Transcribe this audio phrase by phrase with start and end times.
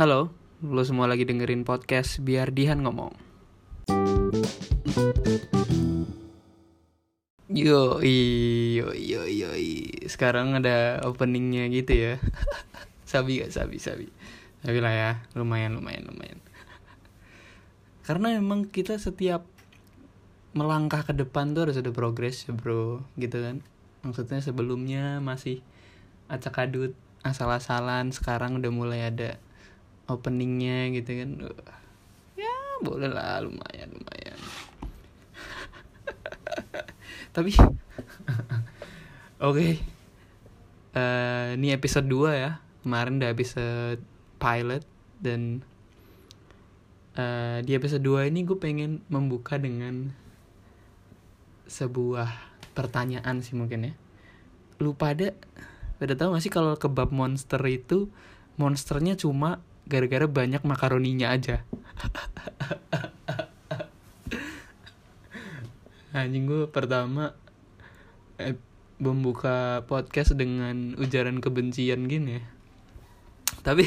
[0.00, 0.32] Halo,
[0.64, 3.12] lo semua lagi dengerin podcast biar Dihan ngomong.
[7.52, 9.50] Yo, yo, yo, yo,
[10.08, 12.14] sekarang ada openingnya gitu ya.
[13.12, 14.08] sabi gak sabi, sabi.
[14.64, 16.40] Sabi lah ya, lumayan, lumayan, lumayan.
[18.00, 19.44] Karena emang kita setiap
[20.56, 23.60] melangkah ke depan tuh harus ada progres ya bro, gitu kan.
[24.00, 25.60] Maksudnya sebelumnya masih
[26.32, 29.36] acak adut, asal-asalan, sekarang udah mulai ada
[30.10, 31.30] openingnya gitu kan.
[32.34, 34.38] Ya boleh lah lumayan lumayan.
[37.34, 37.78] Tapi oke.
[39.38, 39.72] Okay.
[40.98, 42.58] uh, eh, ini episode 2 ya.
[42.82, 44.00] Kemarin udah episode
[44.40, 44.82] pilot
[45.20, 45.62] dan
[47.14, 50.10] uh, di episode 2 ini gue pengen membuka dengan
[51.70, 52.26] sebuah
[52.74, 53.94] pertanyaan sih mungkin ya.
[54.82, 55.36] Lu pada
[56.00, 58.08] pada tahu gak sih kalau kebab monster itu
[58.56, 61.66] monsternya cuma gara-gara banyak makaroninya aja.
[66.14, 67.34] Anjing gue pertama
[68.38, 68.54] eh,
[69.02, 72.42] membuka podcast dengan ujaran kebencian gini ya.
[73.66, 73.82] Tapi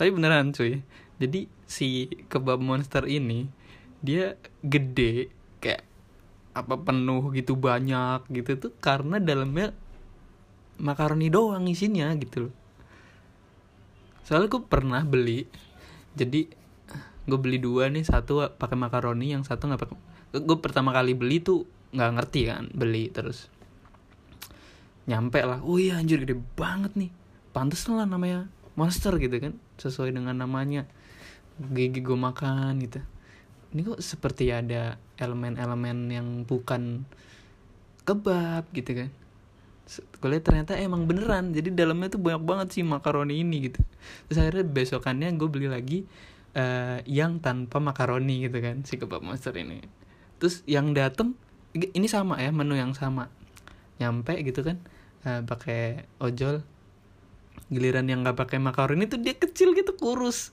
[0.00, 0.80] tapi beneran cuy.
[1.20, 3.46] Jadi si kebab monster ini
[4.00, 5.28] dia gede
[5.60, 5.84] kayak
[6.56, 9.72] apa penuh gitu banyak gitu tuh karena dalamnya
[10.78, 12.63] makaroni doang isinya gitu loh
[14.24, 15.46] soalnya gue pernah beli
[16.16, 16.48] jadi
[17.24, 19.96] gue beli dua nih satu pakai makaroni yang satu nggak pakai
[20.44, 23.46] gue pertama kali beli tuh nggak ngerti kan beli terus.
[25.06, 27.10] Nyampe lah oh iya anjir gede banget nih.
[27.54, 30.90] Pantas lah namanya monster gitu kan sesuai dengan namanya.
[31.54, 32.98] Gigi gue makan gitu.
[33.74, 37.06] Ini kok seperti ada elemen-elemen yang bukan
[38.04, 39.10] kebab gitu kan
[39.84, 41.52] gue lihat ternyata emang beneran.
[41.52, 43.80] Jadi dalamnya tuh banyak banget sih makaroni ini gitu.
[44.28, 46.08] Terus akhirnya besokannya gue beli lagi
[46.56, 49.84] uh, yang tanpa makaroni gitu kan si kebab monster ini.
[50.40, 51.36] Terus yang dateng
[51.76, 53.28] ini sama ya menu yang sama.
[54.00, 54.80] Nyampe gitu kan
[55.28, 56.64] uh, pakai ojol.
[57.68, 60.48] Giliran yang nggak pakai makaroni tuh dia kecil gitu kurus.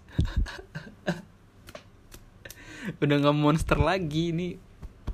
[3.02, 4.58] Udah nggak monster lagi ini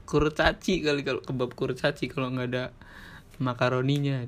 [0.07, 2.63] kurcaci kali kalau kebab kurcaci kalau nggak ada
[3.37, 4.25] makaroninya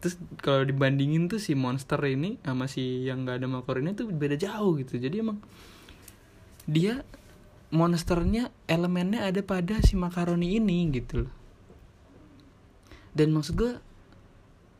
[0.00, 4.40] terus kalau dibandingin tuh si monster ini sama si yang gak ada makaroninya tuh beda
[4.40, 4.96] jauh gitu.
[4.96, 5.38] Jadi emang
[6.64, 7.04] dia
[7.70, 11.32] monsternya elemennya ada pada si makaroni ini gitu loh.
[13.12, 13.72] Dan maksud gue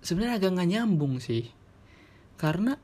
[0.01, 1.53] sebenarnya agak nggak nyambung sih.
[2.41, 2.81] Karena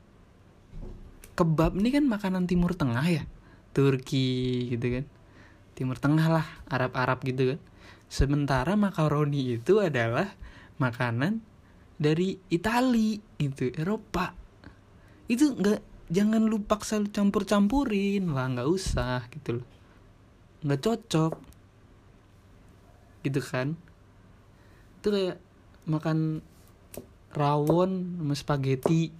[1.33, 3.23] kebab ini kan makanan timur tengah ya?
[3.73, 5.05] Turki gitu kan?
[5.73, 7.59] Timur tengah lah Arab Arab gitu kan?
[8.07, 10.37] Sementara makaroni itu adalah
[10.77, 11.41] makanan
[11.97, 14.33] dari Itali gitu Eropa.
[15.25, 19.67] Itu nggak jangan lu paksa campur campurin lah nggak usah gitu loh.
[20.63, 21.33] Nggak cocok.
[23.25, 23.73] Gitu kan?
[25.01, 25.37] Itu kayak
[25.89, 26.41] makan
[27.33, 29.11] rawon sama spaghetti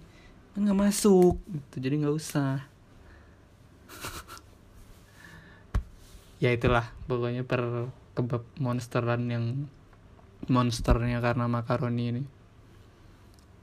[0.54, 1.76] kan nggak masuk gitu.
[1.82, 2.62] Jadi nggak usah.
[6.38, 9.66] Ya itulah pokoknya per kebab monsteran yang
[10.48, 12.22] monsternya karena makaroni ini.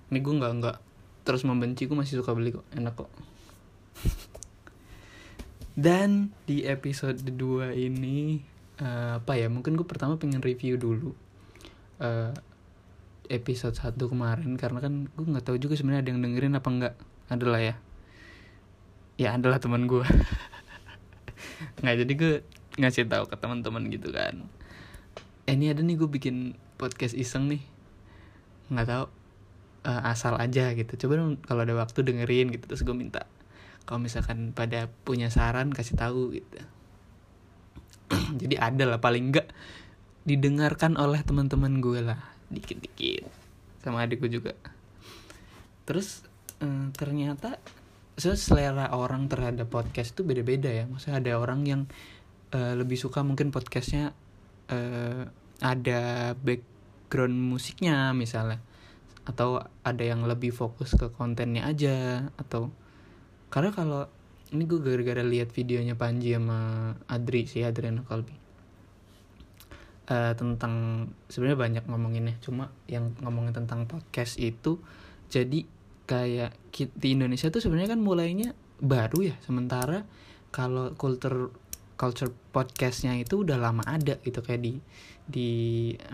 [0.10, 0.78] Ini gue nggak nggak
[1.26, 2.66] terus membenci gue masih suka beli kok.
[2.74, 3.12] Enak kok.
[5.86, 8.40] Dan di episode 2 ini
[8.80, 11.12] uh, apa ya mungkin gue pertama pengen review dulu
[12.00, 12.32] uh,
[13.28, 14.56] episode 1 kemarin.
[14.56, 16.94] Karena kan gue nggak tahu juga sebenarnya ada yang dengerin apa enggak
[17.28, 17.76] adalah ya.
[19.16, 20.06] Ya adalah teman gue
[21.82, 22.34] nggak jadi gue
[22.76, 24.44] ngasih tahu ke teman-teman gitu kan.
[25.46, 27.64] Eh, ini ada nih gue bikin podcast iseng nih.
[28.72, 29.06] Nggak tahu
[29.86, 31.08] uh, asal aja gitu.
[31.08, 33.30] Coba dong kalau ada waktu dengerin gitu terus gue minta
[33.86, 36.58] kalau misalkan pada punya saran kasih tahu gitu.
[38.42, 39.48] Jadi ada lah paling enggak
[40.26, 42.18] didengarkan oleh teman-teman gue lah
[42.50, 43.30] dikit-dikit
[43.86, 44.58] sama adikku juga.
[45.86, 46.26] Terus
[46.66, 47.62] uh, ternyata
[48.18, 50.90] so, selera orang terhadap podcast tuh beda-beda ya.
[50.90, 51.82] Maksudnya ada orang yang
[52.58, 54.18] uh, lebih suka mungkin podcastnya
[55.64, 58.60] ada background musiknya misalnya
[59.26, 62.70] atau ada yang lebih fokus ke kontennya aja atau
[63.50, 64.06] karena kalau
[64.54, 68.36] ini gue gara-gara lihat videonya Panji sama Adri sih Adriana Kalbi
[70.10, 74.78] uh, tentang sebenarnya banyak ngomonginnya cuma yang ngomongin tentang podcast itu
[75.34, 75.66] jadi
[76.06, 80.06] kayak di Indonesia tuh sebenarnya kan mulainya baru ya sementara
[80.54, 81.50] kalau kultur
[81.98, 84.80] culture podcastnya itu udah lama ada gitu kayak di
[85.28, 85.50] di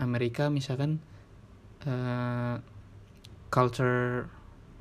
[0.02, 0.98] Amerika misalkan
[1.86, 2.58] uh,
[3.54, 4.26] culture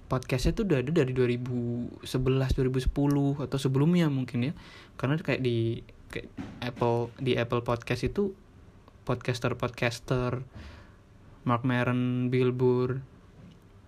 [0.09, 2.91] podcastnya tuh udah ada dari 2011 2010
[3.47, 4.53] atau sebelumnya mungkin ya.
[4.99, 5.79] Karena kayak di
[6.11, 6.27] kayak
[6.59, 8.35] Apple di Apple Podcast itu
[9.07, 10.43] podcaster podcaster
[11.47, 12.99] Mark Maron Bill Burr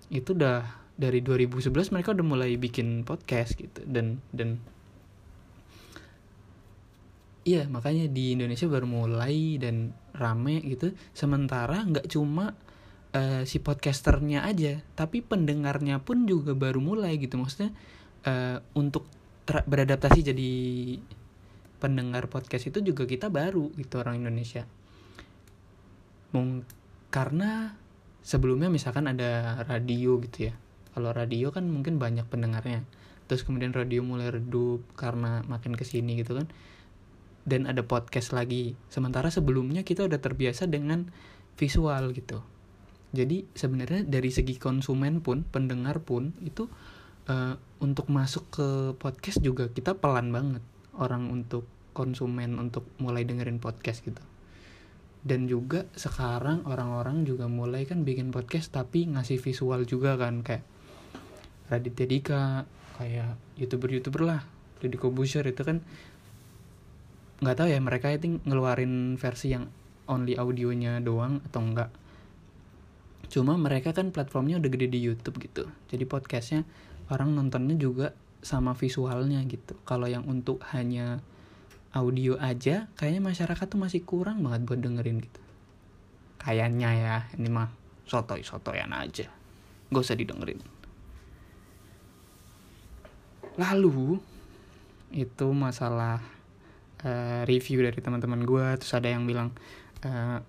[0.08, 3.84] itu udah dari 2011 mereka udah mulai bikin podcast gitu.
[3.84, 4.64] Dan dan
[7.44, 10.96] iya makanya di Indonesia baru mulai dan rame gitu.
[11.12, 12.56] Sementara nggak cuma
[13.16, 17.36] uh, si podcasternya aja tapi pendengarnya pun juga baru mulai gitu.
[17.40, 17.76] Maksudnya
[18.28, 19.08] uh, untuk
[19.44, 20.52] beradaptasi jadi
[21.84, 24.64] pendengar podcast itu juga kita baru gitu orang Indonesia.
[26.32, 26.64] Mung
[27.12, 27.76] karena
[28.24, 30.54] sebelumnya misalkan ada radio gitu ya.
[30.96, 32.88] Kalau radio kan mungkin banyak pendengarnya.
[33.28, 36.48] Terus kemudian radio mulai redup karena makin ke sini gitu kan
[37.44, 38.76] dan ada podcast lagi.
[38.88, 41.12] Sementara sebelumnya kita udah terbiasa dengan
[41.60, 42.40] visual gitu.
[43.14, 46.66] Jadi sebenarnya dari segi konsumen pun, pendengar pun itu
[47.30, 48.68] uh, untuk masuk ke
[48.98, 50.64] podcast juga kita pelan banget
[50.98, 54.24] orang untuk konsumen untuk mulai dengerin podcast gitu.
[55.24, 60.66] Dan juga sekarang orang-orang juga mulai kan bikin podcast tapi ngasih visual juga kan kayak
[61.72, 62.68] Raditya Dika,
[63.00, 64.42] kayak youtuber-youtuber lah,
[64.84, 65.80] Deddy Kobusier itu kan
[67.44, 69.68] nggak tahu ya mereka itu ngeluarin versi yang
[70.08, 71.92] only audionya doang atau enggak
[73.34, 75.66] cuma mereka kan platformnya udah gede di YouTube gitu.
[75.90, 76.62] Jadi podcastnya
[77.10, 78.14] orang nontonnya juga
[78.46, 79.74] sama visualnya gitu.
[79.90, 81.18] Kalau yang untuk hanya
[81.98, 85.42] audio aja kayaknya masyarakat tuh masih kurang banget buat dengerin gitu.
[86.46, 87.74] Kayaknya ya ini mah
[88.06, 89.26] sotoy sotoyan aja.
[89.90, 90.62] Gak usah didengerin.
[93.58, 94.22] Lalu
[95.14, 96.22] itu masalah
[97.04, 99.52] uh, review dari teman-teman gue terus ada yang bilang
[100.08, 100.40] uh,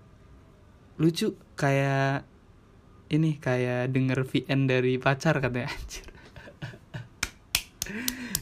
[0.99, 2.23] lucu kayak
[3.11, 5.69] ini kayak denger VN dari pacar katanya.
[5.75, 6.07] Anjir.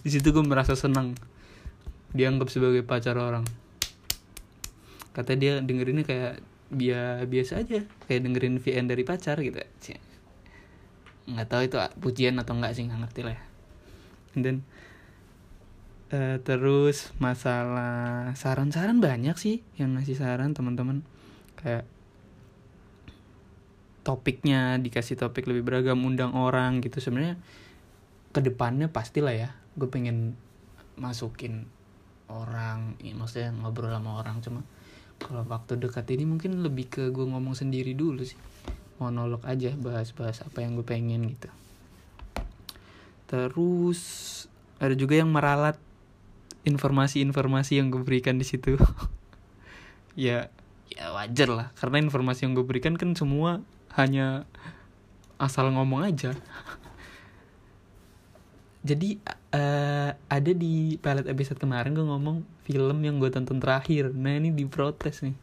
[0.03, 1.17] Di situ gue merasa senang.
[2.15, 3.43] Dianggap sebagai pacar orang.
[5.11, 6.33] Kata dia dengerinnya kayak
[6.73, 7.79] biasa biasa aja
[8.09, 9.59] kayak dengerin VN dari pacar gitu.
[11.29, 13.43] Nggak tahu itu pujian atau enggak sih nggak ngerti lah ya.
[14.33, 14.65] Dan
[16.13, 21.01] Uh, terus masalah saran-saran banyak sih yang ngasih saran teman-teman.
[21.57, 21.89] Kayak
[24.05, 27.01] topiknya dikasih topik lebih beragam undang orang gitu.
[27.01, 27.41] Sebenarnya
[28.29, 30.37] ke depannya pastilah ya gue pengen
[31.01, 31.65] masukin
[32.29, 34.37] orang ya, maksudnya ngobrol sama orang.
[34.45, 34.61] Cuma
[35.17, 38.37] kalau waktu dekat ini mungkin lebih ke gue ngomong sendiri dulu sih.
[39.01, 41.49] Monolog aja bahas-bahas apa yang gue pengen gitu.
[43.25, 44.01] Terus
[44.77, 45.81] ada juga yang meralat
[46.63, 48.79] informasi-informasi yang gue berikan di situ.
[50.13, 50.53] Ya
[50.93, 51.67] ya wajar lah.
[51.73, 53.65] Karena informasi yang gue berikan kan semua
[53.97, 54.45] hanya
[55.41, 56.37] asal ngomong aja.
[58.87, 59.17] Jadi
[59.55, 64.13] uh, ada di pilot episode kemarin gue ngomong film yang gue tonton terakhir.
[64.13, 65.33] Nah ini diprotes nih.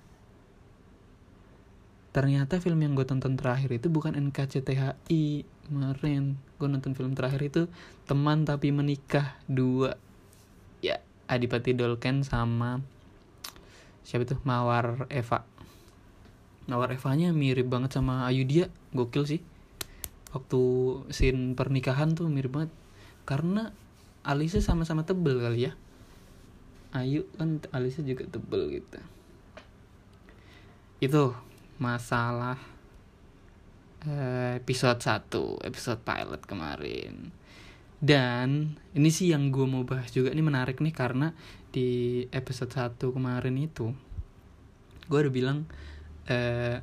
[2.11, 5.25] Ternyata film yang gue tonton terakhir itu bukan NKCTHI
[5.67, 6.37] kemarin.
[6.58, 7.62] Gue nonton film terakhir itu
[8.06, 9.96] teman tapi menikah dua.
[10.84, 11.00] Ya
[11.31, 12.82] Adipati Dolken sama
[14.03, 15.47] siapa tuh Mawar Eva.
[16.67, 18.67] Mawar Evanya mirip banget sama Ayudhya.
[18.91, 19.41] Gokil sih.
[20.35, 20.61] Waktu
[21.15, 22.75] scene pernikahan tuh mirip banget.
[23.23, 23.71] Karena
[24.27, 25.73] alisnya sama-sama tebel kali ya.
[26.91, 28.99] Ayu kan alisnya juga tebel gitu.
[30.99, 31.39] Itu
[31.79, 32.58] masalah
[34.05, 37.32] eh, episode 1 episode pilot kemarin
[38.01, 41.37] dan ini sih yang gue mau bahas juga ini menarik nih karena
[41.69, 43.93] di episode 1 kemarin itu
[45.11, 45.69] gue udah bilang
[46.31, 46.81] eh,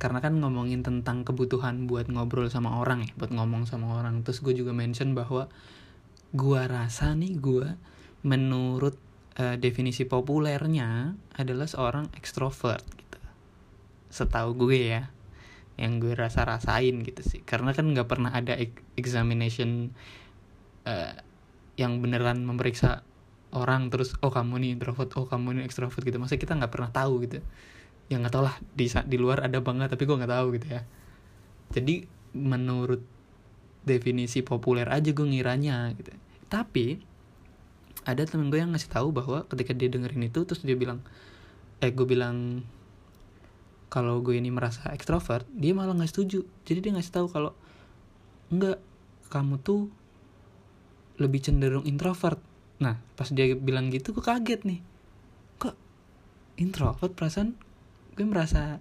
[0.00, 4.24] karena kan ngomongin tentang kebutuhan buat ngobrol sama orang ya buat ngomong sama orang.
[4.24, 5.52] Terus gue juga mention bahwa
[6.32, 7.68] gue rasa nih gue
[8.24, 8.96] menurut
[9.36, 13.20] eh, definisi populernya adalah seorang ekstrovert gitu.
[14.08, 15.12] Setahu gue ya
[15.76, 17.44] yang gue rasa rasain gitu sih.
[17.44, 18.56] Karena kan nggak pernah ada
[18.96, 19.92] examination
[20.90, 21.14] uh,
[21.78, 23.06] yang beneran memeriksa
[23.54, 26.18] orang terus oh kamu nih introvert oh kamu nih extrovert gitu.
[26.18, 27.38] Maksudnya kita nggak pernah tahu gitu.
[28.10, 28.58] Ya nggak tau lah.
[28.74, 30.82] Di di luar ada banget tapi gue nggak tahu gitu ya.
[31.70, 32.04] Jadi
[32.34, 33.02] menurut
[33.86, 36.10] definisi populer aja gue ngiranya gitu.
[36.50, 36.98] Tapi
[38.04, 41.04] ada temen gue yang ngasih tahu bahwa ketika dia dengerin itu terus dia bilang
[41.80, 42.64] eh gue bilang
[43.90, 46.46] kalau gue ini merasa ekstrovert dia malah nggak setuju.
[46.66, 47.52] Jadi dia ngasih tahu kalau
[48.50, 48.78] enggak
[49.30, 49.90] kamu tuh
[51.20, 52.40] lebih cenderung introvert.
[52.80, 54.80] Nah pas dia bilang gitu gue kaget nih.
[55.60, 55.76] Kok
[56.58, 57.12] introvert?
[57.12, 57.54] Perasaan
[58.16, 58.80] gue merasa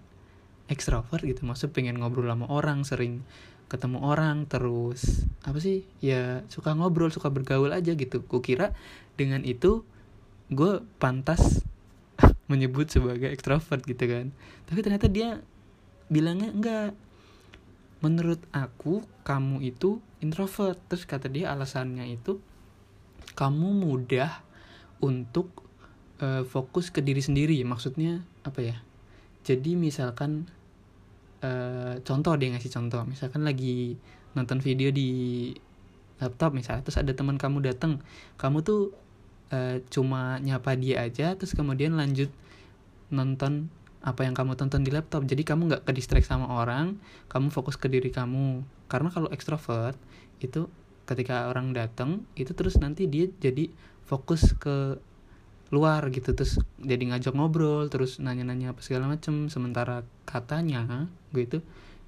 [0.71, 1.43] ekstrovert gitu.
[1.43, 3.21] Maksud pengen ngobrol sama orang sering
[3.69, 5.83] ketemu orang terus apa sih?
[5.99, 8.23] Ya suka ngobrol suka bergaul aja gitu.
[8.23, 8.71] Gue kira
[9.19, 9.83] dengan itu
[10.49, 11.61] gue pantas
[12.51, 14.31] menyebut sebagai ekstrovert gitu kan.
[14.65, 15.43] Tapi ternyata dia
[16.09, 16.97] bilangnya enggak
[17.99, 20.79] menurut aku kamu itu introvert.
[20.87, 22.39] Terus kata dia alasannya itu
[23.35, 24.43] kamu mudah
[24.99, 25.51] untuk
[26.23, 27.59] uh, fokus ke diri sendiri.
[27.63, 28.77] Maksudnya apa ya?
[29.43, 30.47] Jadi misalkan
[31.43, 33.03] uh, contoh dia ngasih contoh.
[33.07, 33.95] Misalkan lagi
[34.37, 35.51] nonton video di
[36.19, 38.03] laptop misalnya terus ada teman kamu datang
[38.35, 38.91] kamu tuh
[39.55, 42.29] uh, cuma nyapa dia aja terus kemudian lanjut
[43.09, 45.27] nonton apa yang kamu tonton di laptop.
[45.27, 46.95] Jadi kamu nggak ke distract sama orang
[47.27, 48.63] kamu fokus ke diri kamu.
[48.87, 49.99] Karena kalau ekstrovert
[50.39, 50.71] itu
[51.03, 53.67] ketika orang datang itu terus nanti dia jadi
[54.07, 54.97] fokus ke
[55.69, 56.31] luar gitu.
[56.31, 59.51] Terus jadi ngajak ngobrol terus nanya-nanya apa segala macem.
[59.51, 61.59] Sementara katanya gue itu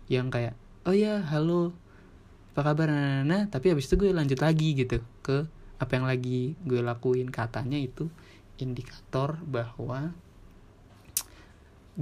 [0.07, 0.55] yang kayak
[0.87, 1.75] oh ya halo
[2.51, 2.87] apa kabar?
[2.91, 3.41] Nah, nah, nah.
[3.47, 7.27] tapi habis itu gue lanjut lagi gitu ke apa yang lagi gue lakuin.
[7.27, 8.07] Katanya itu
[8.61, 10.15] indikator bahwa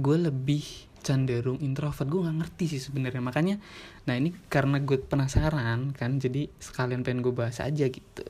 [0.00, 0.64] gue lebih
[1.00, 2.08] cenderung introvert.
[2.08, 3.20] Gue nggak ngerti sih sebenarnya.
[3.24, 3.56] Makanya
[4.04, 8.24] nah ini karena gue penasaran kan jadi sekalian pengen gue bahas aja gitu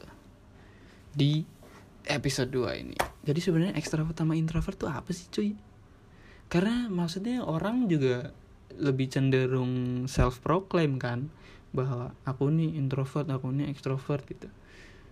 [1.14, 1.42] di
[2.06, 2.96] episode 2 ini.
[3.26, 5.50] Jadi sebenarnya ekstrovert sama introvert tuh apa sih cuy?
[6.50, 8.34] Karena maksudnya orang juga
[8.78, 11.30] lebih cenderung self proclaim kan
[11.70, 14.50] bahwa aku nih introvert aku nih ekstrovert gitu.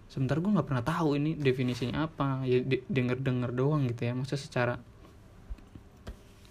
[0.08, 2.42] Sementara gue nggak pernah tahu ini definisinya apa.
[2.48, 4.16] Ya denger denger doang gitu ya.
[4.16, 4.74] Maksudnya secara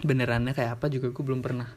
[0.02, 1.70] benerannya kayak apa juga gue belum pernah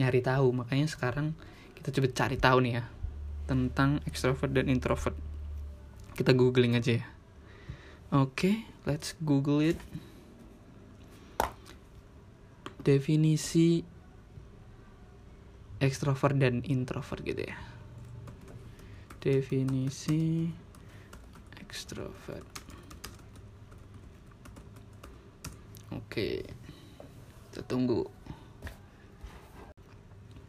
[0.00, 0.64] nyari tahu.
[0.64, 1.36] Makanya sekarang
[1.76, 2.84] kita coba cari tahu nih ya
[3.44, 5.16] tentang extrovert dan introvert.
[6.16, 7.06] Kita googling aja ya.
[8.10, 8.54] Oke okay,
[8.88, 9.76] let's google it.
[12.80, 13.84] Definisi
[15.80, 17.56] extrovert dan introvert gitu ya.
[19.20, 20.48] Definisi
[21.60, 22.48] extrovert.
[25.90, 26.46] Oke.
[26.46, 26.59] okay
[27.50, 28.06] kita tunggu.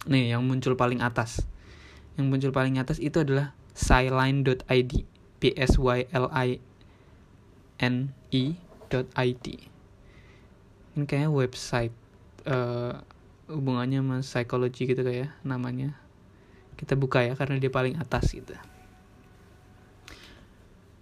[0.05, 1.43] Nih yang muncul paling atas.
[2.15, 4.93] Yang muncul paling atas itu adalah siline.id
[5.41, 6.62] p s y l i
[7.81, 9.46] n e.id
[10.91, 11.96] ini kayaknya website
[12.43, 13.00] uh,
[13.48, 15.96] hubungannya sama psikologi gitu kayak namanya.
[16.75, 18.55] Kita buka ya karena dia paling atas gitu.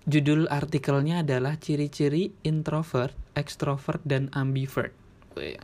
[0.10, 4.99] Judul artikelnya adalah ciri-ciri introvert, extrovert, dan ambivert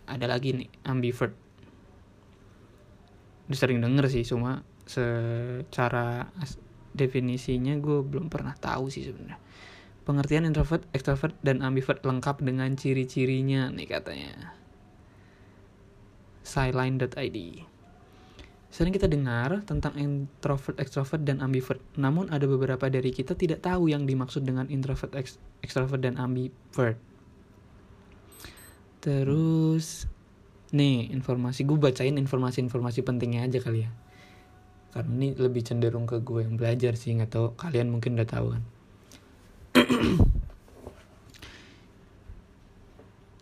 [0.08, 1.34] ada lagi nih ambivert.
[3.46, 6.30] Udah sering denger sih cuma secara
[6.96, 9.42] definisinya gue belum pernah tahu sih sebenarnya.
[10.06, 14.54] Pengertian introvert, extrovert, dan ambivert lengkap dengan ciri-cirinya nih katanya.
[16.46, 17.66] Sideline.id
[18.70, 21.82] Sering kita dengar tentang introvert, extrovert, dan ambivert.
[21.98, 25.16] Namun ada beberapa dari kita tidak tahu yang dimaksud dengan introvert,
[25.64, 27.02] extrovert, dan ambivert.
[29.06, 30.10] Terus
[30.74, 33.94] nih informasi gue bacain informasi-informasi pentingnya aja kali ya.
[34.90, 38.58] Karena ini lebih cenderung ke gue yang belajar sih nggak tahu kalian mungkin udah tahu
[38.58, 38.66] kan.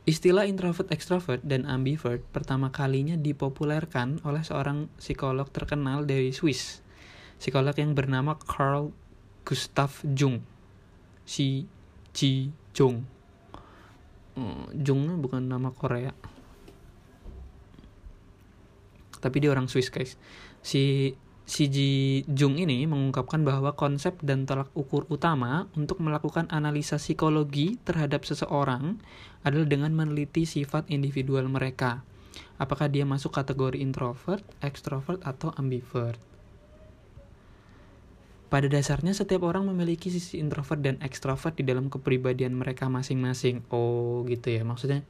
[0.04, 6.84] Istilah introvert, extrovert, dan ambivert pertama kalinya dipopulerkan oleh seorang psikolog terkenal dari Swiss.
[7.40, 8.92] Psikolog yang bernama Carl
[9.48, 10.44] Gustav Jung.
[11.24, 11.64] Si
[12.12, 13.08] Ji Jung
[14.38, 16.14] hmm, Jung bukan nama Korea
[19.24, 20.20] tapi dia orang Swiss guys
[20.60, 26.96] si si Ji Jung ini mengungkapkan bahwa konsep dan tolak ukur utama untuk melakukan analisa
[26.96, 29.00] psikologi terhadap seseorang
[29.44, 32.08] adalah dengan meneliti sifat individual mereka.
[32.56, 36.33] Apakah dia masuk kategori introvert, extrovert, atau ambivert?
[38.54, 43.66] Pada dasarnya setiap orang memiliki sisi introvert dan ekstrovert di dalam kepribadian mereka masing-masing.
[43.74, 44.62] Oh, gitu ya.
[44.62, 45.02] Maksudnya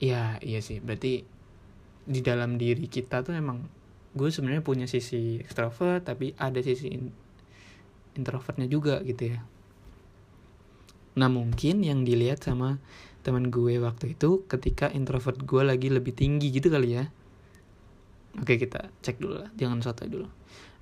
[0.00, 0.80] ya, iya sih.
[0.80, 1.28] Berarti
[2.08, 3.68] di dalam diri kita tuh emang
[4.16, 6.88] gue sebenarnya punya sisi ekstrovert tapi ada sisi
[8.16, 9.44] introvertnya juga gitu ya.
[11.20, 12.80] Nah, mungkin yang dilihat sama
[13.20, 17.12] teman gue waktu itu ketika introvert gue lagi lebih tinggi gitu kali ya.
[18.40, 19.52] Oke, kita cek dulu lah.
[19.60, 20.28] Jangan sotoy dulu.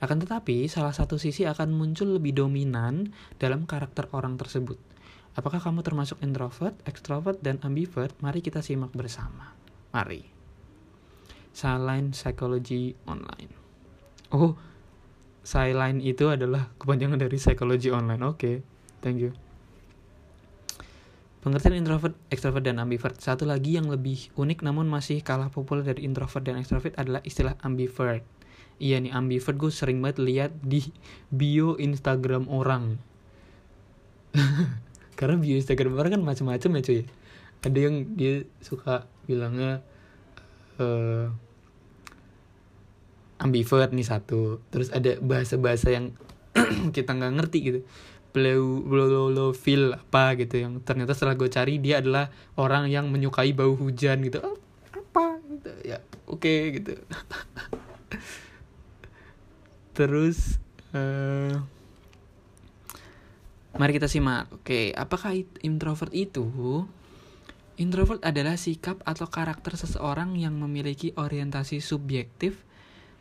[0.02, 4.76] Akan tetapi, salah satu sisi akan muncul lebih dominan dalam karakter orang tersebut.
[5.34, 8.14] Apakah kamu termasuk introvert, extrovert, dan ambivert?
[8.22, 9.54] Mari kita simak bersama.
[9.90, 10.22] Mari.
[11.54, 13.50] Silent Psychology Online.
[14.34, 14.58] Oh,
[15.44, 18.22] Silent itu adalah kepanjangan dari Psychology Online.
[18.26, 18.56] Oke, okay.
[19.02, 19.30] thank you.
[21.44, 23.20] Pengertian introvert, extrovert, dan ambivert.
[23.20, 27.60] Satu lagi yang lebih unik namun masih kalah populer dari introvert dan extrovert adalah istilah
[27.60, 28.24] ambivert
[28.78, 30.84] iya nih ambivert gue sering banget lihat di
[31.30, 32.98] bio Instagram orang.
[35.18, 37.02] Karena bio Instagram orang kan macam-macam ya cuy.
[37.64, 39.80] Ada yang dia suka bilangnya
[40.82, 41.32] uh,
[43.40, 44.60] ambivert nih satu.
[44.68, 46.12] Terus ada bahasa-bahasa yang
[46.96, 47.80] kita nggak ngerti gitu.
[48.34, 53.78] Blow feel apa gitu yang ternyata setelah gue cari dia adalah orang yang menyukai bau
[53.78, 54.42] hujan gitu.
[54.42, 54.58] Oh,
[54.90, 55.70] apa gitu?
[55.86, 56.94] Ya oke okay, gitu
[59.94, 60.58] terus
[60.92, 61.62] uh,
[63.78, 64.50] mari kita simak.
[64.50, 66.46] Oke apakah introvert itu
[67.74, 72.62] introvert adalah sikap atau karakter seseorang yang memiliki orientasi subjektif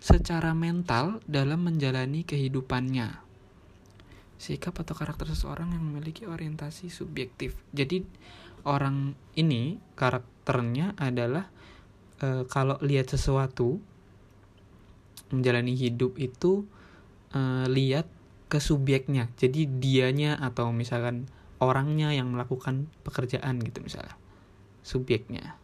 [0.04, 3.24] secara mental dalam menjalani kehidupannya.
[4.36, 7.56] Sikap atau karakter seseorang yang memiliki orientasi subjektif.
[7.72, 8.04] Jadi
[8.68, 11.48] orang ini karakternya adalah
[12.20, 13.80] e, kalau lihat sesuatu
[15.34, 16.64] menjalani hidup itu
[17.34, 18.06] e, lihat
[18.48, 19.34] ke subjeknya.
[19.36, 21.26] Jadi dianya atau misalkan
[21.58, 24.16] orangnya yang melakukan pekerjaan gitu misalnya.
[24.86, 25.58] Subjeknya.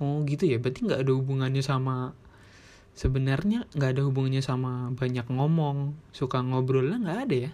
[0.00, 2.16] Oh gitu ya, berarti nggak ada hubungannya sama
[2.98, 7.52] sebenarnya nggak ada hubungannya sama banyak ngomong suka ngobrol lah nggak ada ya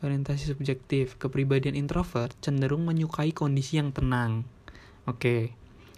[0.00, 4.48] orientasi subjektif kepribadian introvert cenderung menyukai kondisi yang tenang
[5.04, 5.42] oke okay.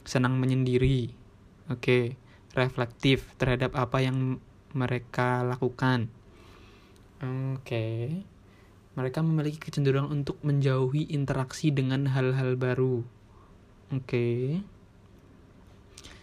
[0.03, 1.15] senang menyendiri
[1.73, 2.15] oke
[2.53, 4.39] reflektif terhadap apa yang
[4.77, 6.13] mereka lakukan
[7.25, 7.87] oke
[8.93, 13.01] mereka memiliki kecenderungan untuk menjauhi interaksi dengan hal-hal baru
[13.91, 14.29] oke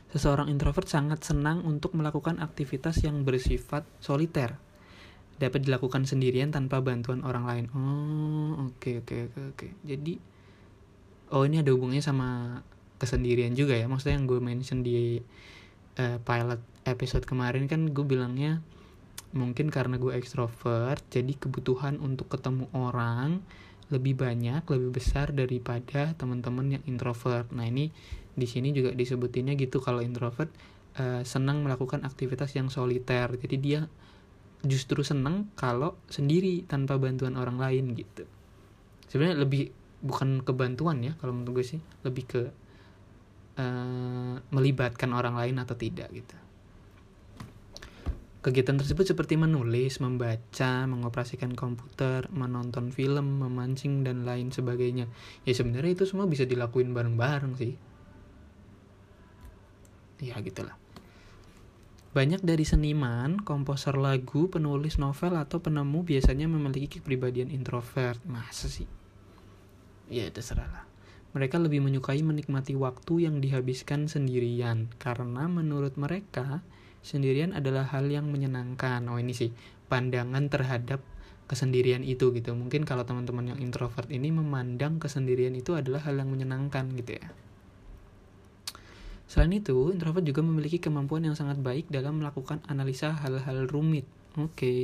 [0.09, 4.57] Seseorang introvert sangat senang untuk melakukan aktivitas yang bersifat soliter.
[5.37, 7.65] Dapat dilakukan sendirian tanpa bantuan orang lain.
[7.77, 9.67] Oh, oke oke oke oke.
[9.85, 10.17] Jadi
[11.29, 12.57] oh ini ada hubungannya sama
[12.99, 13.87] kesendirian juga ya.
[13.87, 15.23] Maksudnya yang gue mention di
[15.97, 18.61] uh, pilot episode kemarin kan gue bilangnya
[19.29, 23.45] mungkin karena gue ekstrovert jadi kebutuhan untuk ketemu orang
[23.93, 27.49] lebih banyak lebih besar daripada teman-teman yang introvert.
[27.53, 27.89] Nah ini
[28.33, 30.49] di sini juga disebutinnya gitu kalau introvert
[31.01, 33.29] uh, senang melakukan aktivitas yang soliter.
[33.37, 33.79] Jadi dia
[34.61, 38.29] justru senang kalau sendiri tanpa bantuan orang lain gitu.
[39.09, 42.41] Sebenarnya lebih bukan kebantuan ya kalau menurut gue sih lebih ke
[43.59, 46.37] uh, melibatkan orang lain atau tidak gitu
[48.39, 55.11] Kegiatan tersebut seperti menulis, membaca, mengoperasikan komputer, menonton film, memancing, dan lain sebagainya.
[55.43, 57.75] Ya sebenarnya itu semua bisa dilakuin bareng-bareng sih
[60.19, 60.75] ya gitulah
[62.09, 68.17] banyak dari seniman, komposer lagu, penulis novel, atau penemu biasanya memiliki kepribadian introvert.
[68.25, 68.89] Masa sih?
[70.09, 70.88] Ya, terserah lah.
[71.29, 76.65] Mereka lebih menyukai menikmati waktu yang dihabiskan sendirian, karena menurut mereka,
[77.05, 79.05] sendirian adalah hal yang menyenangkan.
[79.05, 79.53] Oh ini sih,
[79.93, 81.05] pandangan terhadap
[81.45, 82.57] kesendirian itu gitu.
[82.57, 87.29] Mungkin kalau teman-teman yang introvert ini memandang kesendirian itu adalah hal yang menyenangkan gitu ya.
[89.29, 94.09] Selain itu, introvert juga memiliki kemampuan yang sangat baik dalam melakukan analisa hal-hal rumit.
[94.33, 94.57] Oke.
[94.57, 94.83] Okay.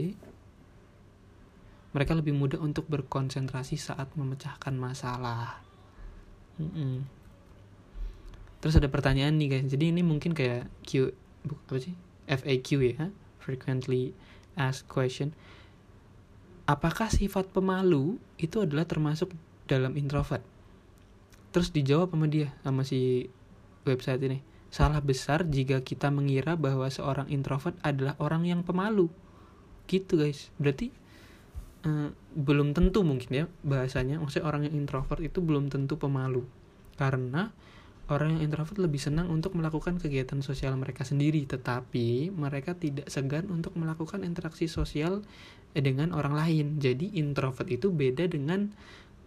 [1.98, 5.65] Mereka lebih mudah untuk berkonsentrasi saat memecahkan masalah.
[6.60, 6.96] Mm -mm.
[8.66, 9.70] Terus ada pertanyaan nih guys.
[9.70, 11.14] Jadi ini mungkin kayak Q
[11.46, 11.94] apa sih?
[12.26, 14.18] FAQ ya, frequently
[14.58, 15.38] asked question.
[16.66, 19.30] Apakah sifat pemalu itu adalah termasuk
[19.70, 20.42] dalam introvert?
[21.54, 23.30] Terus dijawab sama dia sama si
[23.86, 24.42] website ini.
[24.74, 29.14] Salah besar jika kita mengira bahwa seorang introvert adalah orang yang pemalu.
[29.86, 30.50] Gitu guys.
[30.58, 30.90] Berarti
[31.86, 34.20] uh, belum tentu mungkin ya bahasanya.
[34.20, 36.44] Maksudnya orang yang introvert itu belum tentu pemalu.
[36.98, 37.54] Karena
[38.10, 41.46] orang yang introvert lebih senang untuk melakukan kegiatan sosial mereka sendiri.
[41.46, 45.24] Tetapi mereka tidak segan untuk melakukan interaksi sosial
[45.72, 46.66] dengan orang lain.
[46.82, 48.74] Jadi introvert itu beda dengan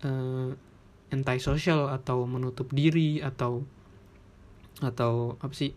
[0.03, 0.53] uh,
[1.09, 3.65] antisocial atau menutup diri atau
[4.79, 5.75] atau apa sih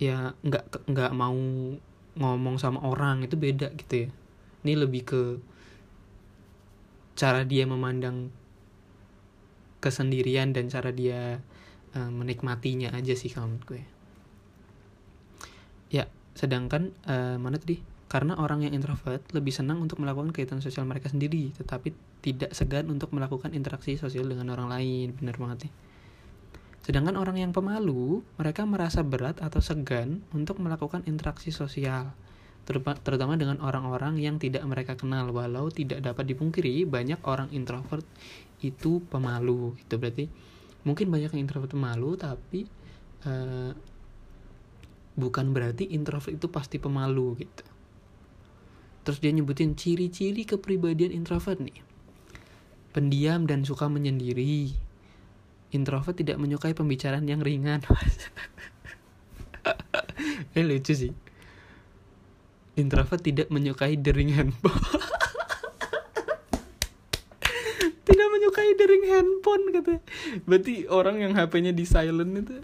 [0.00, 1.36] ya nggak nggak mau
[2.18, 4.08] ngomong sama orang itu beda gitu ya
[4.64, 5.22] ini lebih ke
[7.18, 8.30] cara dia memandang
[9.82, 11.42] kesendirian dan cara dia
[11.98, 13.82] uh, menikmatinya aja sih kalau menurut gue.
[15.90, 16.06] Ya
[16.38, 17.82] sedangkan uh, mana tadi?
[18.08, 21.92] Karena orang yang introvert lebih senang untuk melakukan kegiatan sosial mereka sendiri tetapi
[22.24, 25.72] tidak segan untuk melakukan interaksi sosial dengan orang lain benar banget nih
[26.88, 32.16] Sedangkan orang yang pemalu, mereka merasa berat atau segan untuk melakukan interaksi sosial,
[32.76, 35.32] terutama dengan orang-orang yang tidak mereka kenal.
[35.32, 38.04] Walau tidak dapat dipungkiri, banyak orang introvert
[38.60, 39.72] itu pemalu.
[39.80, 39.96] Gitu.
[39.96, 40.24] Berarti
[40.84, 42.68] mungkin banyak yang introvert pemalu, tapi
[43.24, 43.72] uh,
[45.16, 47.64] bukan berarti introvert itu pasti pemalu gitu.
[49.08, 51.80] Terus dia nyebutin ciri-ciri kepribadian introvert nih.
[52.92, 54.76] Pendiam dan suka menyendiri.
[55.72, 57.80] Introvert tidak menyukai pembicaraan yang ringan.
[60.52, 61.27] Ini lucu sih
[62.78, 64.78] introvert tidak menyukai dering handphone.
[68.08, 70.00] Tidak menyukai dering handphone katanya
[70.48, 72.56] berarti orang yang HP-nya di silent itu.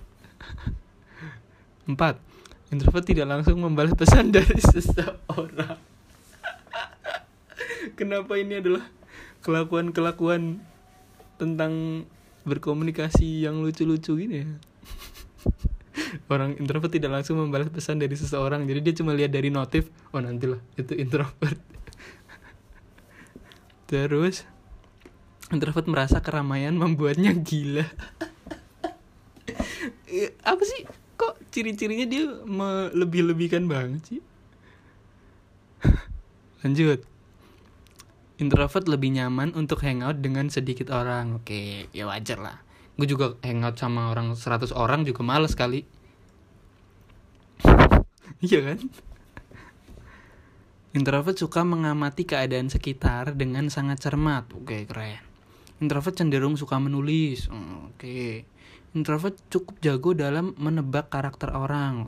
[1.85, 2.17] Empat
[2.73, 5.77] introvert tidak langsung membalas pesan dari seseorang.
[7.99, 8.89] Kenapa ini adalah
[9.45, 10.65] kelakuan-kelakuan
[11.37, 12.07] tentang
[12.49, 14.49] berkomunikasi yang lucu-lucu gini ya
[16.33, 18.67] orang introvert tidak langsung membalas pesan dari seseorang.
[18.67, 21.59] Jadi dia cuma lihat dari notif oh nantilah itu introvert.
[23.87, 24.47] Terus
[25.53, 27.87] introvert merasa keramaian membuatnya gila.
[30.47, 30.87] Apa sih?
[31.15, 34.21] Kok ciri-cirinya dia melebih-lebihkan banget sih?
[36.67, 37.07] Lanjut.
[38.35, 41.39] Introvert lebih nyaman untuk hangout dengan sedikit orang.
[41.39, 42.59] Oke ya wajar lah
[42.95, 45.83] gue juga hangout sama orang 100 orang juga males kali.
[48.45, 48.79] Iya kan?
[50.95, 54.47] Introvert suka mengamati keadaan sekitar dengan sangat cermat.
[54.53, 55.17] Oke keren.
[55.81, 57.51] Introvert cenderung suka menulis.
[57.89, 58.47] Oke.
[58.95, 62.07] Introvert cukup jago dalam menebak karakter orang.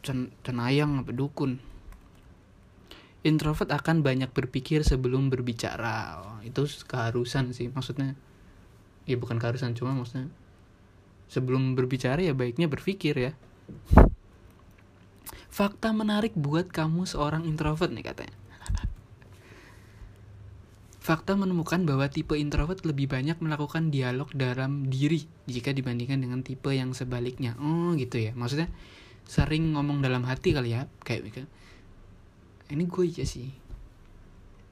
[0.00, 1.60] Cen cenayang apa dukun.
[3.28, 6.22] Introvert akan banyak berpikir sebelum berbicara.
[6.22, 8.16] Oh, itu keharusan sih maksudnya
[9.08, 10.30] ya bukan keharusan cuma maksudnya
[11.30, 13.32] sebelum berbicara ya baiknya berpikir ya
[15.52, 18.36] fakta menarik buat kamu seorang introvert nih katanya
[21.02, 26.70] Fakta menemukan bahwa tipe introvert lebih banyak melakukan dialog dalam diri jika dibandingkan dengan tipe
[26.70, 27.58] yang sebaliknya.
[27.58, 28.30] Oh gitu ya.
[28.38, 28.70] Maksudnya
[29.26, 30.86] sering ngomong dalam hati kali ya.
[31.02, 31.42] Kayak gitu
[32.72, 33.52] ini gue aja sih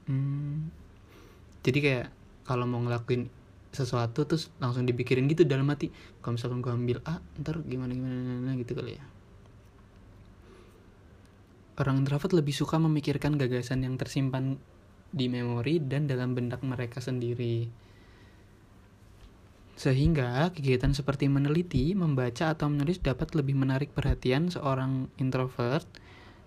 [0.09, 0.73] hmm,
[1.61, 2.07] jadi kayak
[2.49, 3.29] kalau mau ngelakuin
[3.71, 5.89] sesuatu terus langsung dipikirin gitu dalam hati.
[6.19, 9.03] Kalau misalkan gue ambil A ntar gimana gimana gitu kali ya.
[11.79, 14.59] Orang introvert lebih suka memikirkan gagasan yang tersimpan
[15.11, 17.71] di memori dan dalam benak mereka sendiri.
[19.79, 25.87] Sehingga kegiatan seperti meneliti, membaca, atau menulis dapat lebih menarik perhatian seorang introvert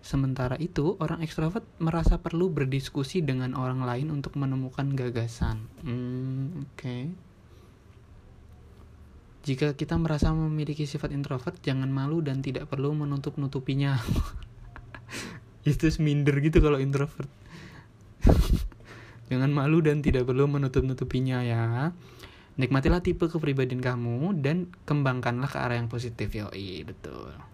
[0.04, 5.64] Sementara itu, orang ekstrovert merasa perlu berdiskusi dengan orang lain untuk menemukan gagasan.
[5.80, 6.76] Hmm, oke.
[6.76, 7.02] Okay.
[9.48, 13.96] Jika kita merasa memiliki sifat introvert, jangan malu dan tidak perlu menutup-nutupinya.
[15.64, 17.32] Itu minder gitu kalau introvert.
[19.32, 21.96] jangan malu dan tidak perlu menutup-nutupinya ya.
[22.60, 26.28] Nikmatilah tipe kepribadian kamu dan kembangkanlah ke arah yang positif.
[26.36, 27.53] Yoi, betul.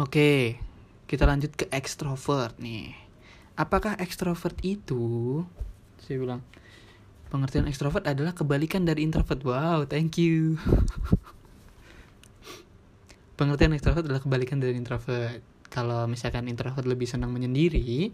[0.00, 0.56] Oke,
[1.04, 2.96] kita lanjut ke ekstrovert nih.
[3.52, 5.44] Apakah ekstrovert itu?
[6.00, 6.40] Saya bilang,
[7.28, 9.44] pengertian ekstrovert adalah kebalikan dari introvert.
[9.44, 10.56] Wow, thank you.
[13.36, 15.44] pengertian ekstrovert adalah kebalikan dari introvert.
[15.68, 18.08] Kalau misalkan introvert lebih senang menyendiri,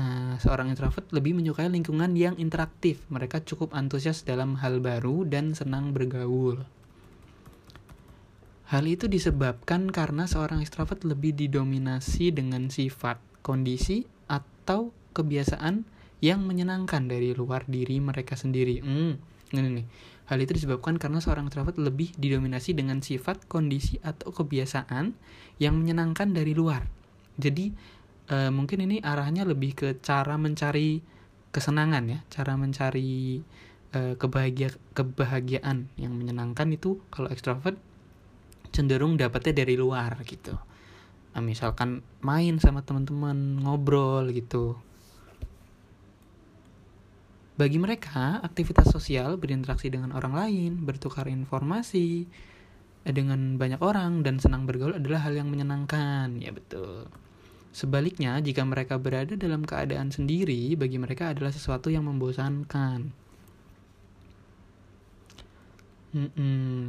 [0.00, 3.04] uh, seorang introvert lebih menyukai lingkungan yang interaktif.
[3.12, 6.77] Mereka cukup antusias dalam hal baru dan senang bergaul.
[8.68, 15.88] Hal itu disebabkan karena seorang ekstrovert lebih didominasi dengan sifat, kondisi, atau kebiasaan
[16.20, 18.84] yang menyenangkan dari luar diri mereka sendiri.
[18.84, 19.16] Hmm,
[19.56, 19.86] ini nih.
[20.28, 25.16] Hal itu disebabkan karena seorang ekstrovert lebih didominasi dengan sifat, kondisi, atau kebiasaan
[25.56, 26.84] yang menyenangkan dari luar.
[27.40, 27.72] Jadi,
[28.28, 31.00] uh, mungkin ini arahnya lebih ke cara mencari
[31.48, 33.40] kesenangan ya, cara mencari
[33.96, 37.80] uh, kebahagia kebahagiaan yang menyenangkan itu kalau ekstrovert
[38.70, 40.54] cenderung dapetnya dari luar gitu
[41.34, 44.78] nah, misalkan main sama teman-teman ngobrol gitu
[47.58, 52.30] bagi mereka aktivitas sosial berinteraksi dengan orang lain bertukar informasi
[53.02, 57.10] dengan banyak orang dan senang bergaul adalah hal yang menyenangkan ya betul
[57.78, 63.12] Sebaliknya, jika mereka berada dalam keadaan sendiri, bagi mereka adalah sesuatu yang membosankan.
[66.16, 66.80] Mm -mm.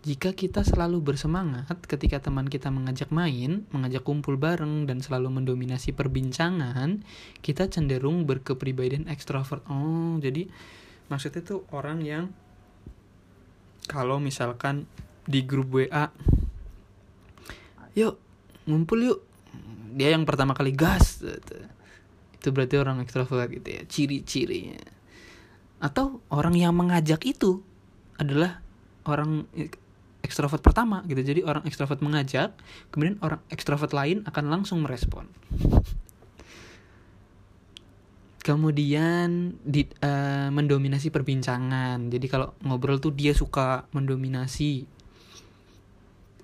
[0.00, 5.92] Jika kita selalu bersemangat ketika teman kita mengajak main, mengajak kumpul bareng, dan selalu mendominasi
[5.92, 7.04] perbincangan,
[7.44, 9.60] kita cenderung berkepribadian ekstrovert.
[9.68, 10.48] Oh, jadi
[11.12, 12.32] maksudnya tuh orang yang
[13.92, 14.88] kalau misalkan
[15.28, 16.08] di grup WA,
[17.92, 18.16] yuk
[18.64, 19.20] ngumpul yuk,
[19.92, 21.20] dia yang pertama kali gas,
[22.40, 24.80] itu berarti orang ekstrovert gitu ya, ciri-cirinya.
[25.76, 27.60] Atau orang yang mengajak itu
[28.16, 28.64] adalah
[29.04, 29.44] orang
[30.20, 31.20] ekstrovert pertama gitu.
[31.20, 32.54] Jadi orang ekstrovert mengajak
[32.92, 35.28] kemudian orang ekstrovert lain akan langsung merespon.
[38.40, 42.08] Kemudian di, uh, mendominasi perbincangan.
[42.08, 44.88] Jadi kalau ngobrol tuh dia suka mendominasi.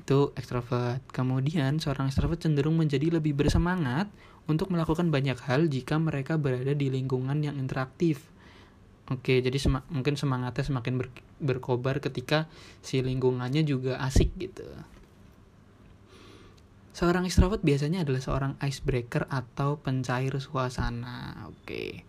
[0.05, 1.03] Itu ekstrovert.
[1.09, 4.13] Kemudian seorang ekstrovert cenderung menjadi lebih bersemangat
[4.47, 8.36] untuk melakukan banyak hal jika mereka berada di lingkungan yang interaktif
[9.07, 12.51] Oke, jadi sem mungkin semangatnya semakin ber berkobar ketika
[12.83, 14.67] si lingkungannya juga asik gitu.
[16.97, 21.47] Seorang ekstrovert biasanya adalah seorang icebreaker atau pencair suasana.
[21.47, 22.03] Oke.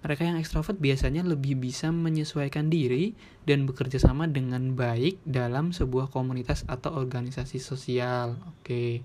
[0.00, 3.16] Mereka yang ekstrovert biasanya lebih bisa menyesuaikan diri
[3.48, 8.36] dan bekerja sama dengan baik dalam sebuah komunitas atau organisasi sosial.
[8.54, 9.02] Oke.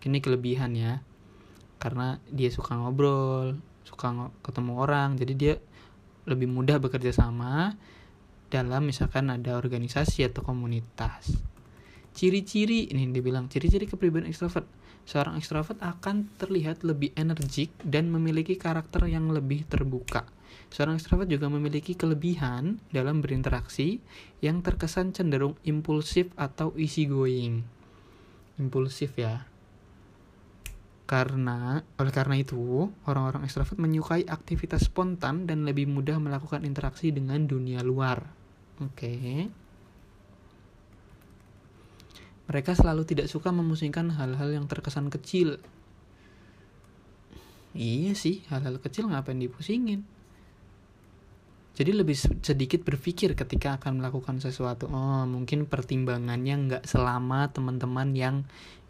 [0.00, 1.02] Ini kelebihan ya.
[1.80, 3.56] Karena dia suka ngobrol,
[3.88, 5.54] suka ketemu orang, jadi dia
[6.30, 7.74] lebih mudah bekerja sama
[8.50, 11.34] dalam misalkan ada organisasi atau komunitas.
[12.10, 14.66] Ciri-ciri ini dibilang ciri-ciri kepribadian ekstrovert.
[15.06, 20.26] Seorang ekstrovert akan terlihat lebih energik dan memiliki karakter yang lebih terbuka.
[20.70, 24.02] Seorang ekstrovert juga memiliki kelebihan dalam berinteraksi
[24.42, 27.62] yang terkesan cenderung impulsif atau easy going.
[28.58, 29.46] Impulsif ya.
[31.10, 37.50] Karena oleh karena itu, orang-orang ekstrovert menyukai aktivitas spontan dan lebih mudah melakukan interaksi dengan
[37.50, 38.30] dunia luar.
[38.78, 38.94] Oke.
[38.94, 39.38] Okay.
[42.46, 45.58] Mereka selalu tidak suka memusingkan hal-hal yang terkesan kecil.
[47.74, 50.06] Iya sih, hal-hal kecil ngapain dipusingin?
[51.74, 54.90] Jadi lebih sedikit berpikir ketika akan melakukan sesuatu.
[54.90, 58.36] Oh, mungkin pertimbangannya nggak selama teman-teman yang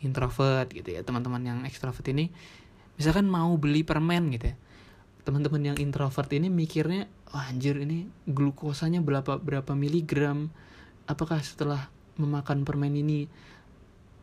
[0.00, 1.00] introvert gitu ya.
[1.04, 2.32] Teman-teman yang ekstrovert ini
[2.96, 4.56] misalkan mau beli permen gitu ya.
[5.24, 10.48] Teman-teman yang introvert ini mikirnya oh, anjir ini glukosanya berapa berapa miligram.
[11.04, 13.28] Apakah setelah memakan permen ini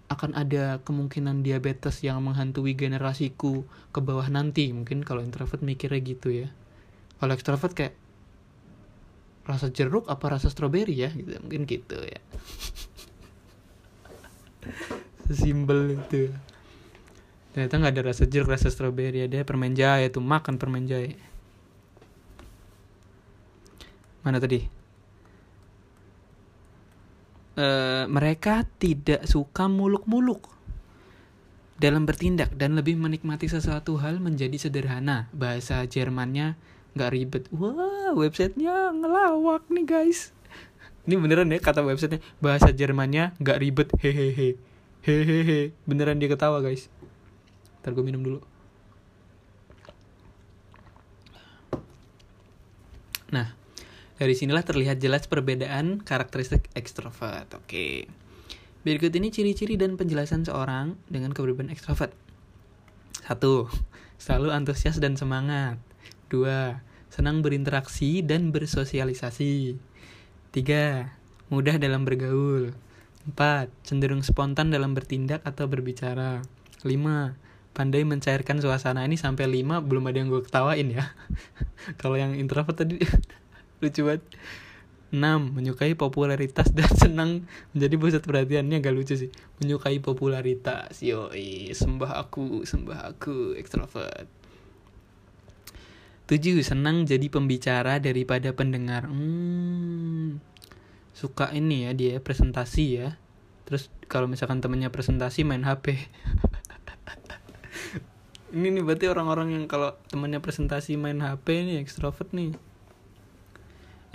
[0.08, 4.74] akan ada kemungkinan diabetes yang menghantui generasiku ke bawah nanti?
[4.74, 6.48] Mungkin kalau introvert mikirnya gitu ya.
[7.18, 7.96] Kalau ekstrovert kayak
[9.48, 11.10] rasa jeruk apa rasa stroberi ya?
[11.14, 12.20] Gitu mungkin gitu ya
[15.28, 16.32] sesimpel itu.
[17.52, 21.18] Ternyata nggak ada rasa jeruk rasa stroberi ada permen jahe tuh makan permen jahe
[24.28, 24.60] mana tadi?
[27.56, 27.68] E,
[28.12, 30.52] mereka tidak suka muluk-muluk.
[31.80, 35.32] Dalam bertindak dan lebih menikmati sesuatu hal menjadi sederhana.
[35.32, 36.60] Bahasa Jermannya
[37.00, 37.44] nggak ribet.
[37.56, 40.36] Wah websitenya ngelawak nih guys.
[41.08, 42.20] Ini beneran ya kata websitenya?
[42.44, 44.60] Bahasa Jermannya nggak ribet hehehe
[45.08, 46.92] hehehe beneran dia ketawa guys.
[47.80, 48.40] Ntar gue minum dulu.
[53.32, 53.56] Nah
[54.20, 57.48] dari sinilah terlihat jelas perbedaan karakteristik ekstrovert.
[57.56, 58.12] Oke.
[58.84, 62.12] Berikut ini ciri-ciri dan penjelasan seorang dengan kepribadian ekstrovert.
[63.24, 63.72] Satu
[64.20, 65.80] selalu antusias dan semangat.
[66.28, 69.80] Dua senang berinteraksi dan bersosialisasi.
[70.52, 71.16] Tiga
[71.48, 72.76] mudah dalam bergaul
[73.28, 73.70] 4.
[73.84, 76.40] Cenderung spontan dalam bertindak atau berbicara.
[76.88, 77.76] 5.
[77.76, 81.12] Pandai mencairkan suasana ini sampai 5 belum ada yang gue ketawain ya.
[82.02, 83.04] Kalau yang introvert tadi
[83.84, 84.24] lucu banget.
[85.12, 85.56] 6.
[85.56, 87.32] Menyukai popularitas dan senang
[87.76, 89.32] menjadi pusat perhatiannya gak lucu sih.
[89.60, 91.04] Menyukai popularitas.
[91.04, 94.28] Yoi, sembah aku, sembah aku, ekstrovert.
[96.28, 96.60] 7.
[96.60, 99.08] Senang jadi pembicara daripada pendengar.
[99.08, 100.44] Hmm,
[101.18, 103.18] suka ini ya dia presentasi ya
[103.66, 105.98] terus kalau misalkan temennya presentasi main HP
[108.56, 112.54] ini nih berarti orang-orang yang kalau temennya presentasi main HP nih ekstrovert nih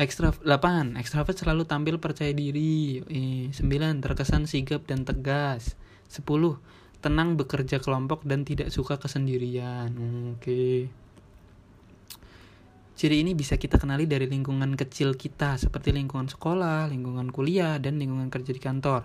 [0.00, 0.96] Ekstra 8.
[0.96, 3.04] Ekstrovert selalu tampil percaya diri.
[3.06, 4.00] Eh, 9.
[4.00, 5.76] Terkesan sigap dan tegas.
[6.08, 6.58] 10.
[7.04, 9.92] Tenang bekerja kelompok dan tidak suka kesendirian.
[10.34, 10.40] Oke.
[10.40, 11.01] Okay.
[13.02, 17.98] Ciri ini bisa kita kenali dari lingkungan kecil kita, seperti lingkungan sekolah, lingkungan kuliah, dan
[17.98, 19.02] lingkungan kerja di kantor.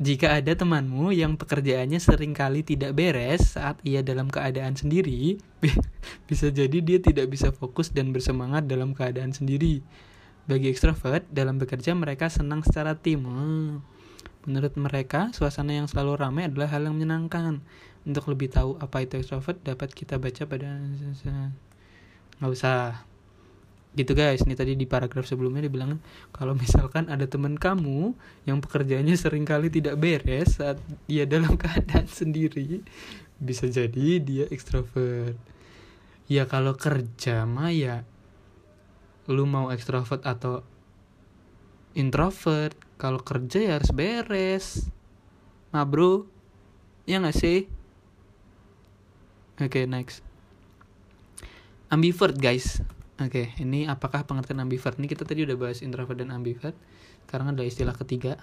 [0.00, 5.36] Jika ada temanmu yang pekerjaannya sering kali tidak beres saat ia dalam keadaan sendiri,
[6.32, 9.84] bisa jadi dia tidak bisa fokus dan bersemangat dalam keadaan sendiri.
[10.48, 13.20] Bagi ekstrovert, dalam bekerja mereka senang secara tim.
[14.48, 17.60] Menurut mereka, suasana yang selalu ramai adalah hal yang menyenangkan.
[18.04, 20.68] Untuk lebih tahu apa itu extrovert dapat kita baca pada
[22.40, 23.04] nggak usah.
[23.94, 24.42] Gitu guys.
[24.44, 25.96] Ini tadi di paragraf sebelumnya dibilang
[26.34, 28.12] kalau misalkan ada teman kamu
[28.44, 32.82] yang pekerjaannya sering kali tidak beres saat dia dalam keadaan sendiri
[33.38, 35.34] bisa jadi dia ekstrovert
[36.30, 38.06] ya kalau kerja mah ya
[39.28, 40.60] lu mau ekstrovert atau
[41.96, 44.66] introvert kalau kerja ya harus beres.
[45.72, 46.28] Nah bro.
[47.04, 47.68] Ya nggak sih
[49.60, 50.24] oke okay, next
[51.90, 52.80] ambivert guys
[53.18, 56.74] oke okay, ini apakah pengertian ambivert ini kita tadi udah bahas introvert dan ambivert
[57.28, 58.40] sekarang ada istilah ketiga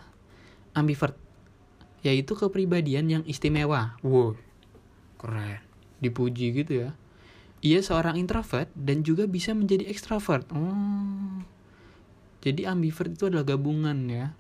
[0.78, 1.16] ambivert
[2.02, 4.34] yaitu kepribadian yang istimewa wow
[5.22, 5.62] keren
[6.02, 6.92] dipuji gitu ya
[7.62, 10.50] ia seorang introvert dan juga bisa menjadi ekstrovert.
[10.50, 11.46] Oh.
[12.42, 14.34] Jadi ambivert itu adalah gabungan ya.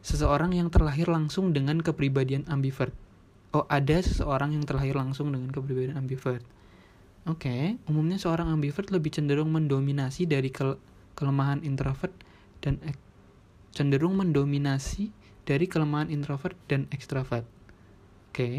[0.00, 2.96] Seseorang yang terlahir langsung dengan kepribadian ambivert.
[3.56, 6.44] Oh, ada seseorang yang terlahir langsung dengan kepribadian ambivert.
[7.28, 7.62] Oke, okay.
[7.88, 10.76] umumnya seorang ambivert lebih cenderung mendominasi dari ke
[11.16, 12.12] kelemahan introvert
[12.60, 12.80] dan
[13.72, 15.12] cenderung mendominasi
[15.48, 17.44] dari kelemahan introvert dan ekstrovert.
[18.32, 18.36] Oke.
[18.36, 18.58] Okay.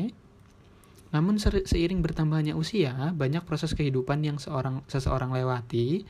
[1.10, 6.06] Namun seiring bertambahnya usia, banyak proses kehidupan yang seorang seseorang lewati.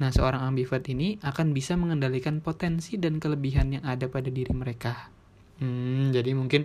[0.00, 5.12] Nah, seorang ambivert ini akan bisa mengendalikan potensi dan kelebihan yang ada pada diri mereka.
[5.60, 6.64] Hmm, jadi mungkin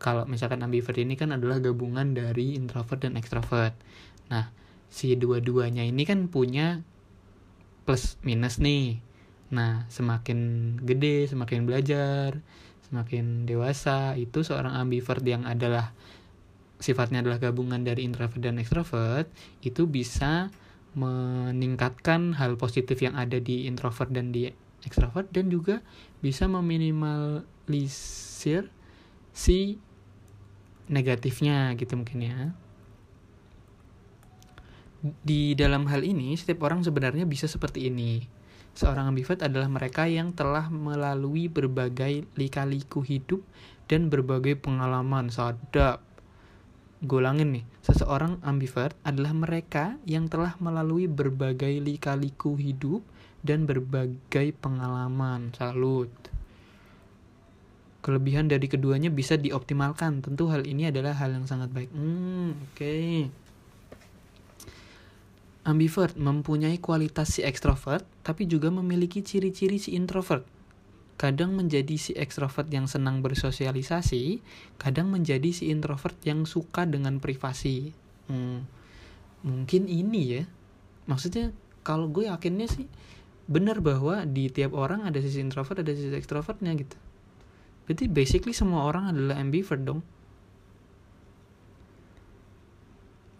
[0.00, 3.76] kalau misalkan ambivert ini kan adalah gabungan dari introvert dan extrovert.
[4.32, 4.48] Nah,
[4.88, 6.80] si dua-duanya ini kan punya
[7.84, 8.96] plus minus nih.
[9.52, 12.40] Nah, semakin gede, semakin belajar,
[12.88, 15.92] semakin dewasa, itu seorang ambivert yang adalah
[16.80, 19.28] sifatnya adalah gabungan dari introvert dan extrovert
[19.60, 20.48] itu bisa
[20.96, 24.48] meningkatkan hal positif yang ada di introvert dan di
[24.82, 25.84] extrovert dan juga
[26.24, 28.72] bisa meminimalisir
[29.30, 29.78] si
[30.90, 32.38] negatifnya gitu mungkin ya.
[35.00, 38.20] Di dalam hal ini setiap orang sebenarnya bisa seperti ini.
[38.76, 43.40] Seorang ambivert adalah mereka yang telah melalui berbagai lika-liku hidup
[43.88, 46.04] dan berbagai pengalaman sadap
[47.00, 53.00] Golangin nih, seseorang ambivert adalah mereka yang telah melalui berbagai lika-liku hidup
[53.40, 55.48] dan berbagai pengalaman.
[55.56, 56.29] Salut.
[58.00, 60.24] Kelebihan dari keduanya bisa dioptimalkan.
[60.24, 61.92] Tentu hal ini adalah hal yang sangat baik.
[61.92, 62.76] Hmm, oke.
[62.76, 63.28] Okay.
[65.68, 70.48] Ambivert mempunyai kualitas si ekstrovert, tapi juga memiliki ciri-ciri si introvert
[71.20, 74.40] kadang menjadi si ekstrovert yang senang bersosialisasi,
[74.80, 77.92] kadang menjadi si introvert yang suka dengan privasi.
[78.32, 78.64] Hmm,
[79.44, 80.42] mungkin ini ya,
[81.04, 81.52] maksudnya
[81.84, 82.88] kalau gue yakinnya sih
[83.52, 86.96] benar bahwa di tiap orang ada sisi introvert, ada sisi ekstrovertnya gitu.
[87.90, 89.98] Berarti basically semua orang adalah ambivert dong.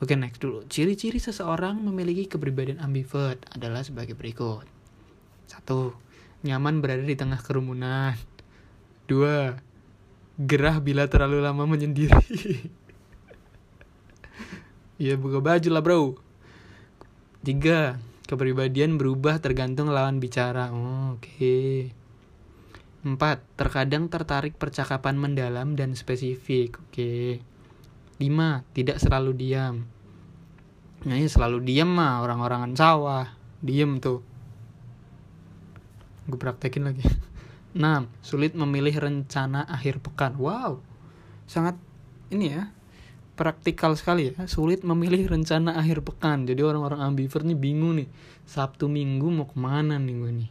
[0.03, 0.67] Oke next dulu.
[0.67, 4.67] Ciri-ciri seseorang memiliki kepribadian ambivert adalah sebagai berikut.
[5.47, 5.95] Satu,
[6.43, 8.19] nyaman berada di tengah kerumunan.
[9.07, 9.55] Dua,
[10.35, 12.19] gerah bila terlalu lama menyendiri.
[14.99, 16.19] Iya buka baju lah bro.
[17.47, 20.75] Tiga, kepribadian berubah tergantung lawan bicara.
[20.75, 21.39] Oh, Oke.
[21.39, 22.00] Okay.
[23.01, 26.77] Empat, terkadang tertarik percakapan mendalam dan spesifik.
[26.85, 26.93] Oke.
[26.93, 27.29] Okay.
[28.21, 29.89] Lima, tidak selalu diam.
[31.09, 33.27] Nah, ya selalu diam mah orang-orangan sawah.
[33.65, 34.21] Diam tuh
[36.31, 37.03] gue praktekin lagi
[37.75, 37.83] 6.
[38.23, 40.39] Sulit memilih rencana akhir pekan.
[40.39, 40.83] Wow.
[41.51, 41.79] Sangat
[42.31, 42.71] ini ya.
[43.35, 44.45] Praktikal sekali ya.
[44.47, 46.47] Sulit memilih rencana akhir pekan.
[46.47, 48.09] Jadi orang-orang ambivert nih bingung nih.
[48.47, 50.51] Sabtu Minggu mau ke mana nih gue nih.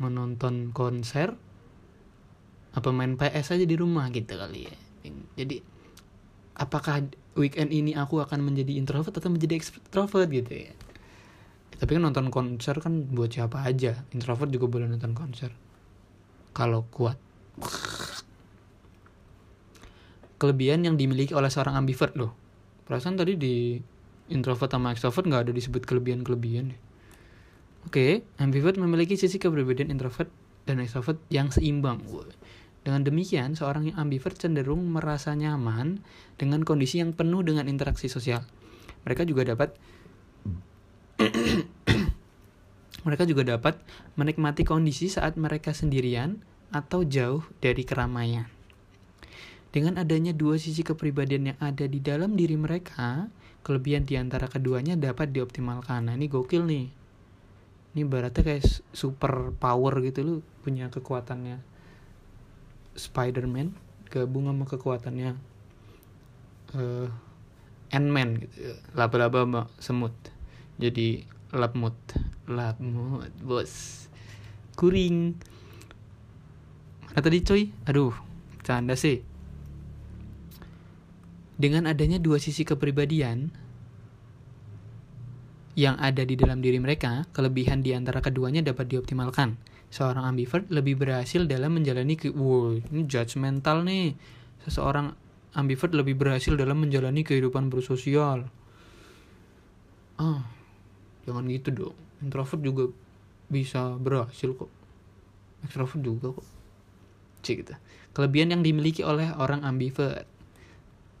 [0.00, 1.36] Menonton konser.
[2.76, 4.76] Apa main PS aja di rumah gitu kali ya.
[5.34, 5.58] Jadi
[6.54, 10.72] apakah weekend ini aku akan menjadi introvert atau menjadi extrovert gitu ya?
[11.80, 14.04] Tapi kan nonton konser kan buat siapa aja.
[14.12, 15.50] Introvert juga boleh nonton konser.
[16.52, 17.16] Kalau kuat.
[20.36, 22.36] Kelebihan yang dimiliki oleh seorang ambivert loh.
[22.84, 23.80] Perasaan tadi di
[24.30, 26.80] introvert sama extrovert nggak ada disebut kelebihan-kelebihan deh.
[27.88, 30.28] Oke ambivert memiliki sisi keberbedaan introvert
[30.68, 32.04] dan extrovert yang seimbang
[32.80, 36.00] dengan demikian, seorang yang ambivert cenderung merasa nyaman
[36.40, 38.40] dengan kondisi yang penuh dengan interaksi sosial.
[39.04, 39.76] Mereka juga dapat
[43.06, 43.76] mereka juga dapat
[44.16, 46.40] menikmati kondisi saat mereka sendirian
[46.72, 48.48] atau jauh dari keramaian.
[49.70, 53.28] Dengan adanya dua sisi kepribadian yang ada di dalam diri mereka,
[53.60, 56.10] kelebihan di antara keduanya dapat dioptimalkan.
[56.10, 56.88] Nah, ini gokil nih.
[57.94, 60.34] Ini baratnya kayak super power gitu lu
[60.64, 61.70] punya kekuatannya
[62.94, 63.74] Spider-Man
[64.10, 65.38] gabung sama kekuatannya
[66.74, 67.08] uh,
[67.90, 68.74] Ant-Man gitu.
[68.94, 70.14] Laba-laba semut.
[70.80, 71.96] Jadi lap mood
[72.46, 74.06] lap mood bos.
[74.78, 75.34] Kuring.
[77.10, 78.14] Mana tadi coy aduh
[78.62, 79.22] canda sih.
[81.60, 83.52] Dengan adanya dua sisi kepribadian
[85.76, 89.60] yang ada di dalam diri mereka, kelebihan di antara keduanya dapat dioptimalkan.
[89.90, 94.14] Seorang ambivert lebih berhasil dalam menjalani ke wow ini judgmental nih.
[94.62, 95.12] Seseorang
[95.58, 98.46] ambivert lebih berhasil dalam menjalani kehidupan bersosial.
[100.16, 100.46] Ah
[101.26, 101.96] jangan gitu dong.
[102.22, 102.84] Introvert juga
[103.50, 104.70] bisa berhasil kok.
[105.66, 106.46] Extrovert juga kok.
[107.42, 107.74] Cik gitu.
[108.14, 110.28] Kelebihan yang dimiliki oleh orang ambivert.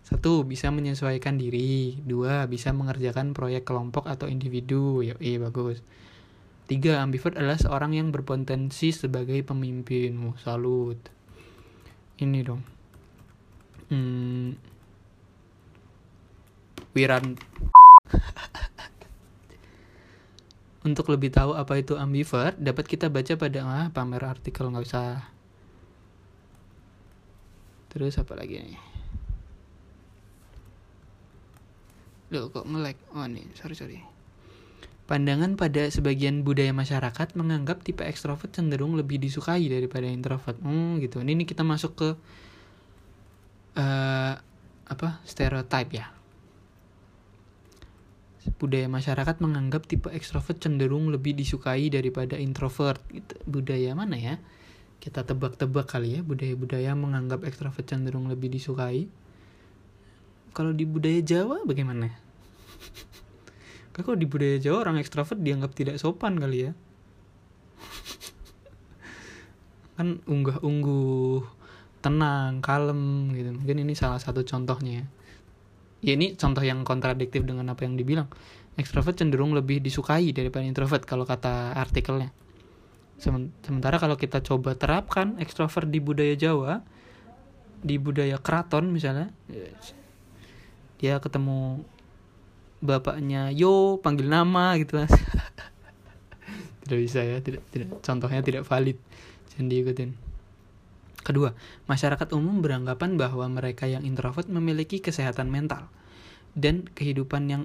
[0.06, 1.98] Satu bisa menyesuaikan diri.
[2.02, 5.02] Dua bisa mengerjakan proyek kelompok atau individu.
[5.02, 5.82] Ya bagus
[6.70, 11.02] tiga ambivert adalah seorang yang berpotensi sebagai pemimpin oh, salut
[12.22, 12.62] ini dong
[13.90, 14.54] hmm,
[16.94, 17.34] Wiran
[20.80, 25.20] Untuk lebih tahu apa itu ambivert, dapat kita baca pada ah, pamer artikel nggak usah.
[27.92, 28.80] Terus apa lagi nih?
[32.32, 32.96] Loh kok nge-lag?
[33.12, 34.00] Oh nih, sorry sorry.
[35.10, 40.54] Pandangan pada sebagian budaya masyarakat menganggap tipe ekstrovert cenderung lebih disukai daripada introvert.
[40.62, 41.18] Hmm, gitu.
[41.18, 42.08] Ini, ini kita masuk ke
[43.74, 44.34] uh,
[44.86, 45.08] apa?
[45.26, 46.14] Stereotype ya
[48.60, 53.00] budaya masyarakat menganggap tipe ekstrovert cenderung lebih disukai daripada introvert.
[53.12, 53.36] Gitu.
[53.44, 54.34] Budaya mana ya?
[55.00, 59.08] Kita tebak-tebak kali ya, budaya-budaya menganggap ekstrovert cenderung lebih disukai.
[60.52, 62.12] Kalau di budaya Jawa bagaimana?
[64.02, 66.72] Kalau di budaya Jawa orang ekstrovert dianggap tidak sopan kali ya.
[70.00, 71.44] kan unggah-ungguh,
[72.00, 73.50] tenang, kalem gitu.
[73.52, 75.06] Mungkin ini salah satu contohnya ya
[76.00, 78.28] ya ini contoh yang kontradiktif dengan apa yang dibilang
[78.80, 82.32] ekstrovert cenderung lebih disukai daripada introvert kalau kata artikelnya
[83.20, 86.80] sementara kalau kita coba terapkan ekstrovert di budaya Jawa
[87.84, 89.28] di budaya keraton misalnya
[90.96, 91.84] dia ketemu
[92.80, 95.10] bapaknya yo panggil nama gitu lah
[96.84, 98.96] tidak bisa ya tidak tidak contohnya tidak valid
[99.52, 100.10] jangan diikutin
[101.20, 101.52] Kedua,
[101.84, 105.92] masyarakat umum beranggapan bahwa mereka yang introvert memiliki kesehatan mental
[106.56, 107.62] dan kehidupan yang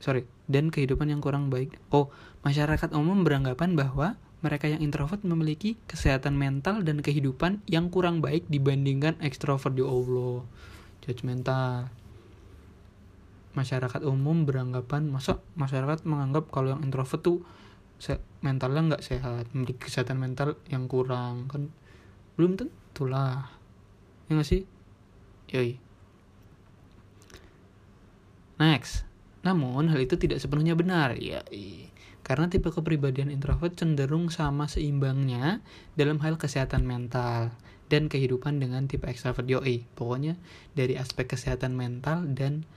[0.00, 1.76] sorry dan kehidupan yang kurang baik.
[1.92, 2.08] Oh,
[2.40, 8.48] masyarakat umum beranggapan bahwa mereka yang introvert memiliki kesehatan mental dan kehidupan yang kurang baik
[8.48, 10.40] dibandingkan ekstrovert di ya Allah.
[11.04, 11.99] Judgmental.
[13.56, 17.42] Masyarakat umum beranggapan, masa masyarakat menganggap kalau yang introvert tuh
[18.40, 21.68] mentalnya nggak sehat, memiliki kesehatan mental yang kurang kan?
[22.38, 23.52] Belum tentulah
[24.30, 24.64] ya gak sih?
[25.52, 25.76] Yoi.
[28.56, 29.04] Next.
[29.44, 31.40] Namun hal itu tidak sepenuhnya benar ya
[32.30, 35.64] karena tipe kepribadian introvert cenderung sama seimbangnya
[35.98, 37.50] dalam hal kesehatan mental
[37.90, 39.82] dan kehidupan dengan tipe extrovert yoi.
[39.98, 40.38] Pokoknya
[40.78, 42.68] dari aspek kesehatan mental dan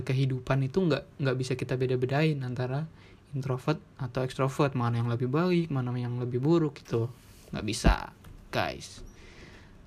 [0.00, 2.88] kehidupan itu nggak nggak bisa kita beda-bedain antara
[3.36, 7.12] introvert atau extrovert mana yang lebih baik mana yang lebih buruk gitu
[7.52, 8.08] nggak bisa
[8.48, 9.04] guys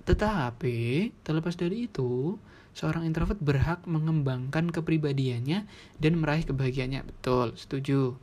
[0.06, 2.38] tetapi, terlepas dari itu,
[2.78, 5.66] seorang introvert berhak mengembangkan kepribadiannya
[5.98, 7.02] dan meraih kebahagiaannya.
[7.10, 8.14] Betul, setuju.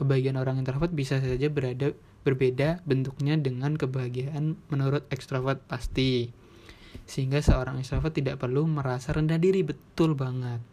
[0.00, 1.92] Kebahagiaan orang introvert bisa saja berada
[2.24, 6.32] berbeda bentuknya dengan kebahagiaan menurut ekstrovert pasti.
[7.04, 10.64] Sehingga seorang ekstrovert tidak perlu merasa rendah diri, betul banget.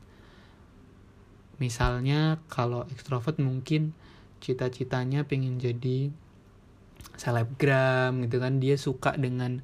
[1.64, 3.96] Misalnya kalau ekstrovert mungkin
[4.44, 6.12] cita-citanya pengen jadi
[7.16, 8.60] selebgram gitu kan.
[8.60, 9.64] Dia suka dengan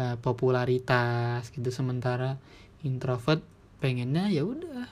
[0.00, 1.68] uh, popularitas gitu.
[1.68, 2.40] Sementara
[2.80, 3.44] introvert
[3.84, 4.88] pengennya ya udah.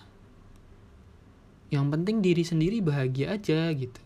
[1.72, 4.00] Yang penting diri sendiri bahagia aja gitu.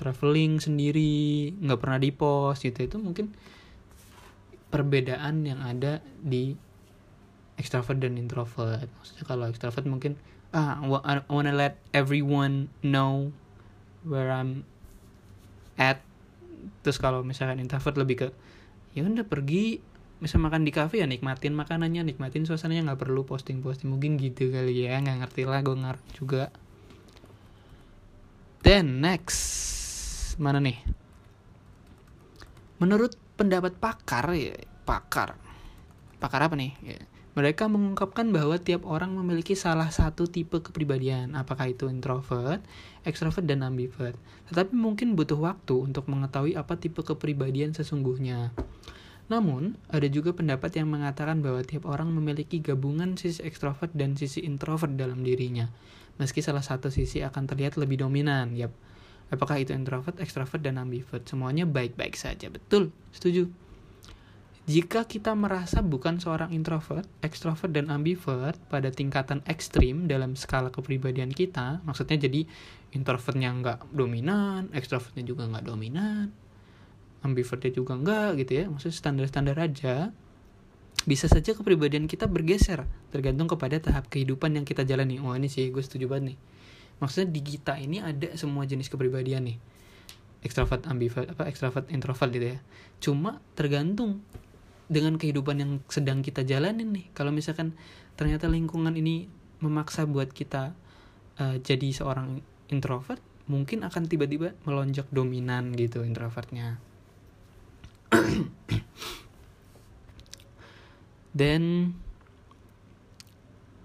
[0.00, 2.80] Traveling sendiri nggak pernah di post gitu.
[2.80, 3.28] Itu mungkin
[4.72, 6.56] perbedaan yang ada di
[7.64, 8.84] extrovert dan introvert.
[9.00, 10.20] Maksudnya kalau extrovert mungkin
[10.52, 13.32] ah I wanna let everyone know
[14.04, 14.68] where I'm
[15.80, 16.04] at.
[16.84, 18.28] Terus kalau misalkan introvert lebih ke
[18.92, 19.80] ya udah pergi
[20.20, 24.48] bisa makan di kafe ya nikmatin makanannya nikmatin suasananya nggak perlu posting posting mungkin gitu
[24.48, 26.52] kali ya nggak ngerti lah gue ngarep juga.
[28.60, 30.78] Then next mana nih?
[32.78, 34.54] Menurut pendapat pakar ya
[34.84, 35.36] pakar.
[36.20, 36.72] Pakar apa nih?
[36.84, 37.00] Ya.
[37.34, 42.62] Mereka mengungkapkan bahwa tiap orang memiliki salah satu tipe kepribadian, apakah itu introvert,
[43.02, 44.14] extrovert, dan ambivert.
[44.46, 48.54] Tetapi mungkin butuh waktu untuk mengetahui apa tipe kepribadian sesungguhnya.
[49.26, 54.46] Namun, ada juga pendapat yang mengatakan bahwa tiap orang memiliki gabungan sisi ekstrovert dan sisi
[54.46, 55.66] introvert dalam dirinya.
[56.22, 58.70] Meski salah satu sisi akan terlihat lebih dominan, yap.
[59.34, 61.26] Apakah itu introvert, ekstrovert, dan ambivert?
[61.26, 62.46] Semuanya baik-baik saja.
[62.46, 63.63] Betul, setuju.
[64.64, 71.28] Jika kita merasa bukan seorang introvert, ekstrovert, dan ambivert pada tingkatan ekstrim dalam skala kepribadian
[71.28, 72.48] kita, maksudnya jadi
[72.96, 76.32] introvertnya nggak dominan, ekstrovertnya juga nggak dominan,
[77.24, 80.12] ambivertnya juga enggak gitu ya maksudnya standar-standar aja
[81.08, 85.20] bisa saja kepribadian kita bergeser tergantung kepada tahap kehidupan yang kita jalani.
[85.20, 86.38] Oh ini sih gue setuju banget nih.
[87.02, 89.58] Maksudnya di kita ini ada semua jenis kepribadian nih.
[90.40, 92.58] Ekstrovert ambivert apa ekstrovert introvert gitu ya.
[93.04, 94.24] Cuma tergantung
[94.88, 97.08] dengan kehidupan yang sedang kita jalanin nih.
[97.16, 97.72] Kalau misalkan
[98.14, 99.26] ternyata lingkungan ini
[99.64, 100.76] memaksa buat kita
[101.40, 106.80] uh, jadi seorang introvert mungkin akan tiba-tiba melonjak dominan gitu introvertnya.
[111.38, 111.92] Dan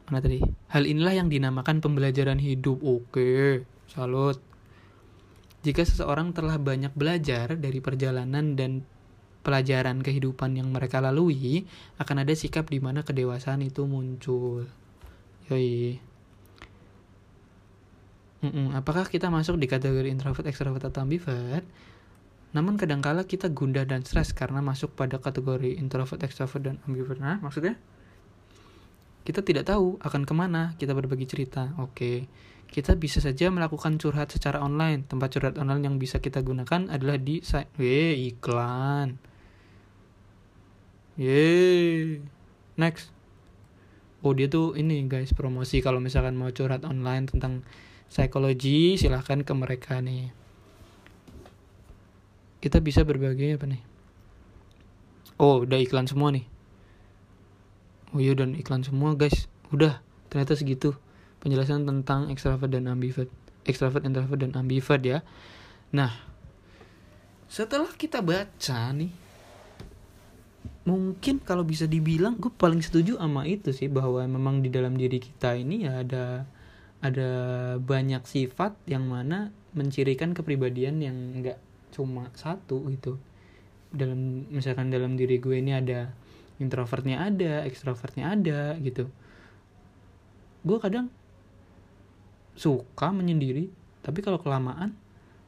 [0.09, 0.41] mana tadi?
[0.73, 2.81] Hal inilah yang dinamakan pembelajaran hidup.
[2.81, 4.37] Oke salut.
[5.59, 8.87] Jika seseorang telah banyak belajar dari perjalanan dan
[9.41, 11.63] pelajaran kehidupan yang mereka lalui,
[11.97, 14.67] akan ada sikap di mana kedewasaan itu muncul.
[15.49, 15.99] Yoi.
[18.39, 18.71] Mm-mm.
[18.71, 21.67] Apakah kita masuk di kategori introvert, extrovert, atau ambivert?
[22.55, 27.19] Namun kadangkala kita gundah dan stres karena masuk pada kategori introvert, extrovert, dan ambivert.
[27.19, 27.75] Nah, maksudnya?
[29.27, 31.75] Kita tidak tahu akan ke mana kita berbagi cerita.
[31.77, 32.25] Oke,
[32.71, 35.05] kita bisa saja melakukan curhat secara online.
[35.05, 37.69] Tempat curhat online yang bisa kita gunakan adalah di site.
[37.77, 39.28] Weh, iklan.
[41.19, 42.23] Yeay.
[42.79, 43.11] Next.
[44.23, 47.67] Oh dia tuh ini guys promosi kalau misalkan mau curhat online tentang
[48.07, 50.31] psikologi silahkan ke mereka nih.
[52.63, 53.83] Kita bisa berbagi apa nih?
[55.43, 56.47] Oh udah iklan semua nih.
[58.15, 59.51] Oh iya dan iklan semua guys.
[59.75, 59.99] Udah
[60.31, 60.95] ternyata segitu
[61.43, 63.27] penjelasan tentang extrovert dan ambivert.
[63.67, 65.19] Extrovert, introvert dan ambivert ya.
[65.91, 66.15] Nah
[67.51, 69.28] setelah kita baca nih
[70.87, 75.21] mungkin kalau bisa dibilang gue paling setuju sama itu sih bahwa memang di dalam diri
[75.21, 76.49] kita ini ya ada
[76.99, 77.29] ada
[77.79, 81.61] banyak sifat yang mana mencirikan kepribadian yang enggak
[81.93, 83.15] cuma satu gitu.
[83.89, 86.11] Dalam misalkan dalam diri gue ini ada
[86.59, 89.07] introvertnya ada ekstrovertnya ada gitu.
[90.65, 91.07] Gue kadang
[92.59, 93.71] suka menyendiri
[94.03, 94.97] tapi kalau kelamaan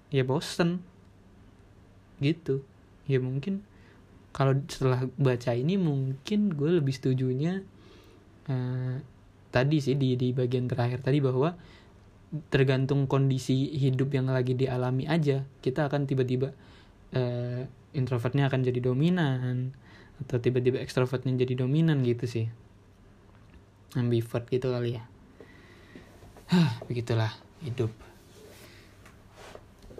[0.07, 0.79] ya bosen
[2.23, 2.63] gitu.
[3.09, 3.65] Ya mungkin
[4.31, 7.63] kalau setelah baca ini mungkin gue lebih setujunya
[8.47, 8.95] uh,
[9.51, 11.51] tadi sih di di bagian terakhir tadi bahwa
[12.47, 15.43] tergantung kondisi hidup yang lagi dialami aja.
[15.59, 16.55] Kita akan tiba-tiba
[17.11, 17.61] uh,
[17.91, 19.75] introvertnya akan jadi dominan
[20.23, 22.47] atau tiba-tiba ekstrovertnya jadi dominan gitu sih.
[23.99, 25.03] Ambivert gitu kali ya.
[26.87, 27.91] Begitulah hidup.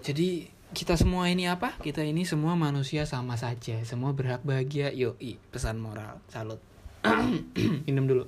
[0.02, 1.76] Jadi kita semua ini apa?
[1.84, 3.76] Kita ini semua manusia sama saja.
[3.84, 4.92] Semua berhak bahagia.
[4.96, 6.24] Yoi, pesan moral.
[6.32, 6.64] Salut.
[7.88, 8.26] Minum dulu.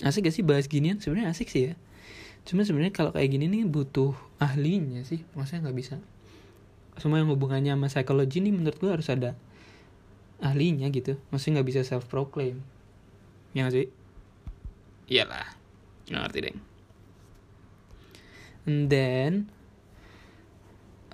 [0.00, 0.96] Asik gak sih bahas ginian?
[1.00, 1.74] Sebenarnya asik sih ya.
[2.48, 5.24] Cuma sebenarnya kalau kayak gini nih butuh ahlinya sih.
[5.36, 5.96] Maksudnya nggak bisa.
[6.96, 9.36] Semua yang hubungannya sama psikologi nih menurut gue harus ada
[10.40, 11.20] ahlinya gitu.
[11.28, 12.64] Maksudnya nggak bisa self proclaim.
[13.52, 13.88] Ya gak sih?
[15.10, 15.59] Iyalah
[16.10, 16.56] nggak ngerti deh.
[18.68, 19.32] And then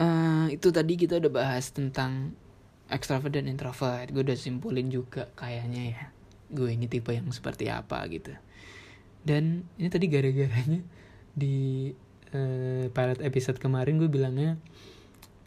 [0.01, 2.35] uh, itu tadi kita udah bahas tentang
[2.91, 4.11] extrovert dan introvert.
[4.11, 6.03] Gue udah simpulin juga kayaknya ya.
[6.51, 8.35] Gue ini tipe yang seperti apa gitu.
[9.27, 10.81] Dan ini tadi gara-garanya
[11.37, 11.91] di
[12.33, 14.57] uh, pilot episode kemarin gue bilangnya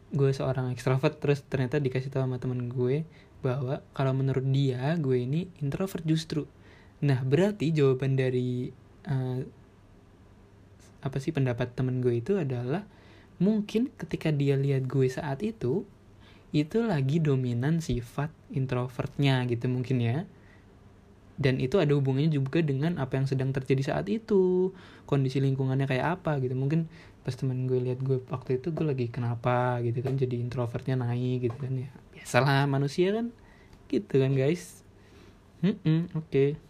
[0.09, 3.05] gue seorang extrovert terus ternyata dikasih tahu sama temen gue
[3.45, 6.43] bahwa kalau menurut dia gue ini introvert justru.
[6.99, 8.73] Nah berarti jawaban dari
[9.07, 9.39] uh,
[10.99, 12.83] apa sih pendapat temen gue itu adalah
[13.39, 15.87] mungkin ketika dia lihat gue saat itu
[16.49, 20.17] itu lagi dominan sifat introvertnya gitu mungkin ya.
[21.39, 24.75] Dan itu ada hubungannya juga dengan apa yang sedang terjadi saat itu
[25.07, 26.51] kondisi lingkungannya kayak apa gitu.
[26.51, 26.91] Mungkin
[27.23, 29.79] pas temen gue lihat gue waktu itu gue lagi kenapa?
[29.85, 31.89] gitu kan jadi introvertnya naik gitu kan ya.
[32.11, 33.31] Biasalah manusia kan
[33.87, 34.83] gitu kan guys.
[35.63, 36.27] Hmm oke.
[36.27, 36.68] okay.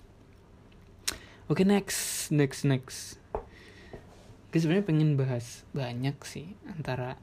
[1.49, 3.17] Oke okay, next, next, next.
[4.53, 7.17] Gue sebenarnya pengen bahas banyak sih antara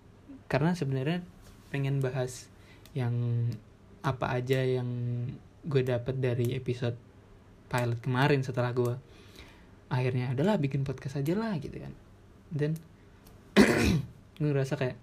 [0.51, 1.23] karena sebenarnya
[1.71, 2.51] pengen bahas
[2.91, 3.15] yang
[4.03, 4.91] apa aja yang
[5.63, 6.99] gue dapat dari episode
[7.71, 8.99] pilot kemarin setelah gue
[9.95, 11.95] akhirnya adalah bikin podcast aja lah gitu kan.
[12.51, 12.75] Dan
[14.43, 14.99] gue ngerasa kayak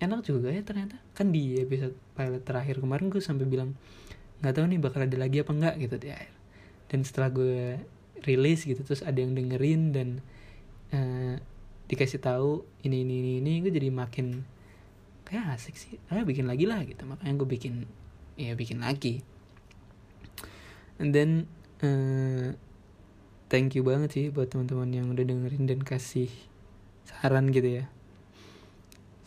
[0.00, 0.96] enak juga ya ternyata.
[1.12, 3.76] Kan di episode pilot terakhir kemarin gue sampai bilang
[4.40, 6.32] nggak tahu nih bakal ada lagi apa enggak gitu di akhir.
[6.88, 7.92] Dan setelah gue
[8.24, 10.08] rilis gitu terus ada yang dengerin dan
[10.90, 11.36] uh,
[11.84, 14.42] dikasih tahu ini ini ini ini gue jadi makin
[15.24, 17.04] kayak asik sih ah bikin lagi lah gitu.
[17.04, 17.74] Makanya gue bikin
[18.36, 19.24] ya bikin lagi.
[21.00, 21.50] And then
[21.82, 22.54] uh,
[23.48, 26.30] thank you banget sih buat teman-teman yang udah dengerin dan kasih
[27.08, 27.84] saran gitu ya.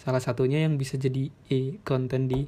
[0.02, 2.48] Salah satunya yang bisa jadi eh, konten di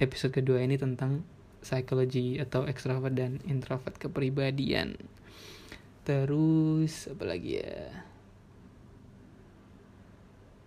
[0.00, 1.22] episode kedua ini tentang
[1.60, 4.96] psikologi atau extrovert dan introvert kepribadian
[6.04, 8.04] terus apa lagi ya?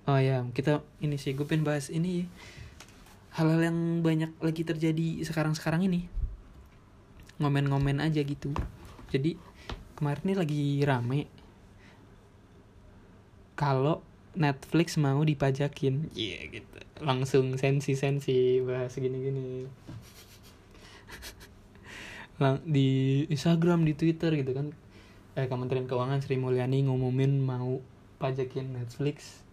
[0.09, 2.25] Oh ya kita ini sih gue pengen bahas ini.
[3.38, 6.09] Hal-hal yang banyak lagi terjadi sekarang-sekarang ini.
[7.38, 8.49] Ngomen-ngomen aja gitu.
[9.13, 9.38] Jadi
[9.93, 11.21] kemarin ini lagi rame.
[13.53, 14.01] Kalau
[14.33, 16.09] Netflix mau dipajakin.
[16.17, 16.77] Iya yeah, gitu.
[17.05, 19.69] Langsung sensi-sensi bahas gini-gini.
[22.73, 22.89] Di
[23.29, 24.73] Instagram di Twitter gitu kan
[25.38, 27.77] eh, Kementerian Keuangan Sri Mulyani ngumumin mau
[28.17, 29.45] pajakin Netflix.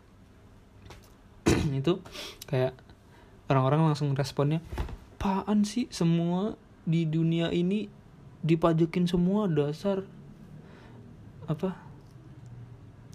[1.68, 2.00] Itu
[2.48, 2.72] kayak
[3.52, 4.64] orang-orang langsung responnya
[5.24, 6.52] apaan sih semua
[6.84, 7.88] di dunia ini
[8.44, 9.48] dipajakin semua?
[9.48, 10.04] Dasar
[11.48, 11.80] apa?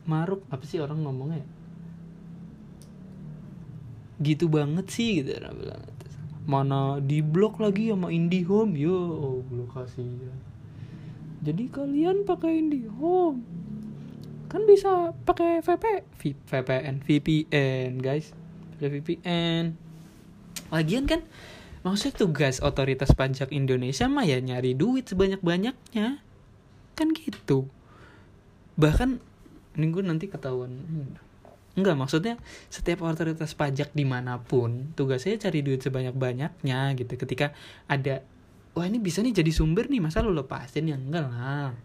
[0.09, 0.41] Maruk.
[0.49, 1.45] Apa sih orang ngomongnya?
[4.17, 5.37] Gitu banget sih gitu
[6.49, 8.73] mana di blok lagi sama IndiHome?
[8.73, 10.48] Yo oh, lokasi ya.
[11.39, 13.41] Jadi kalian pakai IndiHome
[14.49, 16.09] kan bisa pakai VP
[16.49, 18.33] VPN VPN guys.
[18.81, 19.77] Ada VPN
[20.73, 21.21] lagian kan
[21.85, 26.19] maksudnya tugas otoritas pajak Indonesia mah ya nyari duit sebanyak-banyaknya.
[26.97, 27.69] Kan gitu.
[28.75, 29.21] Bahkan
[29.77, 30.81] minggu nanti ketahuan.
[31.77, 32.35] Enggak maksudnya
[32.67, 37.13] setiap otoritas pajak di mana pun tugasnya cari duit sebanyak-banyaknya gitu.
[37.15, 37.53] Ketika
[37.87, 38.25] ada
[38.79, 40.87] wah ini bisa nih jadi sumber nih masa lo lepasin?
[40.87, 41.75] Ya enggak lah.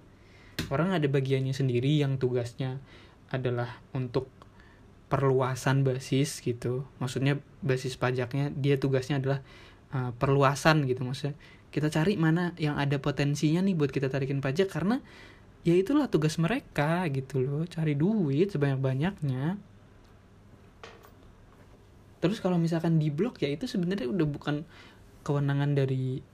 [0.70, 2.78] Orang ada bagiannya sendiri yang tugasnya
[3.34, 4.30] adalah untuk
[5.10, 6.86] perluasan basis gitu.
[7.02, 9.42] Maksudnya basis pajaknya dia tugasnya adalah
[9.90, 11.02] uh, perluasan gitu.
[11.02, 11.34] Maksudnya
[11.74, 15.02] kita cari mana yang ada potensinya nih buat kita tarikin pajak karena
[15.66, 17.66] ya itulah tugas mereka gitu loh.
[17.66, 19.58] Cari duit sebanyak banyaknya
[22.24, 24.64] terus kalau misalkan di blok ya itu sebenarnya udah bukan
[25.28, 26.24] kewenangan dari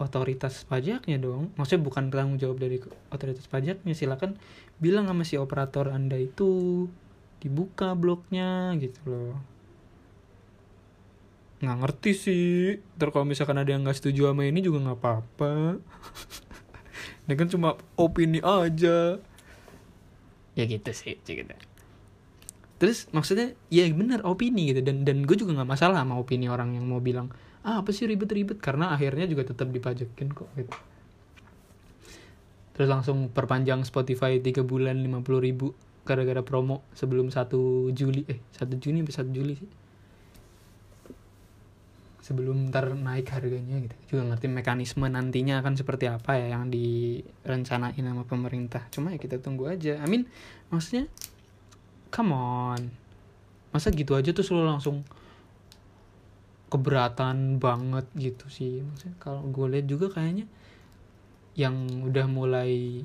[0.00, 1.52] otoritas pajaknya dong.
[1.60, 2.80] Maksudnya bukan tanggung jawab dari
[3.12, 3.92] otoritas pajaknya.
[3.92, 4.40] Silakan
[4.80, 6.88] bilang sama si operator anda itu
[7.44, 9.36] dibuka bloknya gitu loh.
[11.60, 12.50] Nggak ngerti sih.
[12.96, 15.76] Terus kalau misalkan ada yang nggak setuju sama ini juga nggak apa-apa.
[17.28, 19.20] Ini kan cuma opini aja.
[20.58, 21.54] Ya gitu sih gitu.
[22.80, 24.80] Terus maksudnya ya benar opini gitu.
[24.80, 27.28] Dan dan gue juga nggak masalah sama opini orang yang mau bilang
[27.66, 28.58] ah apa sih ribet-ribet?
[28.58, 30.72] Karena akhirnya juga tetap dipajakin kok gitu.
[32.76, 38.24] Terus langsung perpanjang Spotify tiga bulan lima puluh ribu gara-gara promo sebelum satu Juli.
[38.24, 39.70] Eh satu Juni sampai satu Juli sih?
[42.24, 44.16] Sebelum ntar naik harganya gitu.
[44.16, 48.88] Juga ngerti mekanisme nantinya akan seperti apa ya yang direncanain sama pemerintah.
[48.88, 50.00] Cuma ya kita tunggu aja.
[50.00, 50.24] Amin
[50.72, 51.04] maksudnya
[52.08, 52.82] come on.
[53.76, 55.04] Masa gitu aja tuh selalu langsung
[56.70, 58.80] keberatan banget gitu sih.
[58.86, 60.46] Maksudnya kalau gue lihat juga kayaknya
[61.58, 63.02] yang udah mulai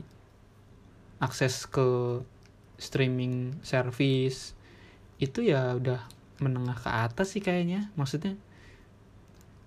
[1.17, 2.21] akses ke
[2.77, 4.53] streaming service
[5.17, 6.05] itu ya udah
[6.37, 7.89] menengah ke atas sih kayaknya.
[7.97, 8.37] Maksudnya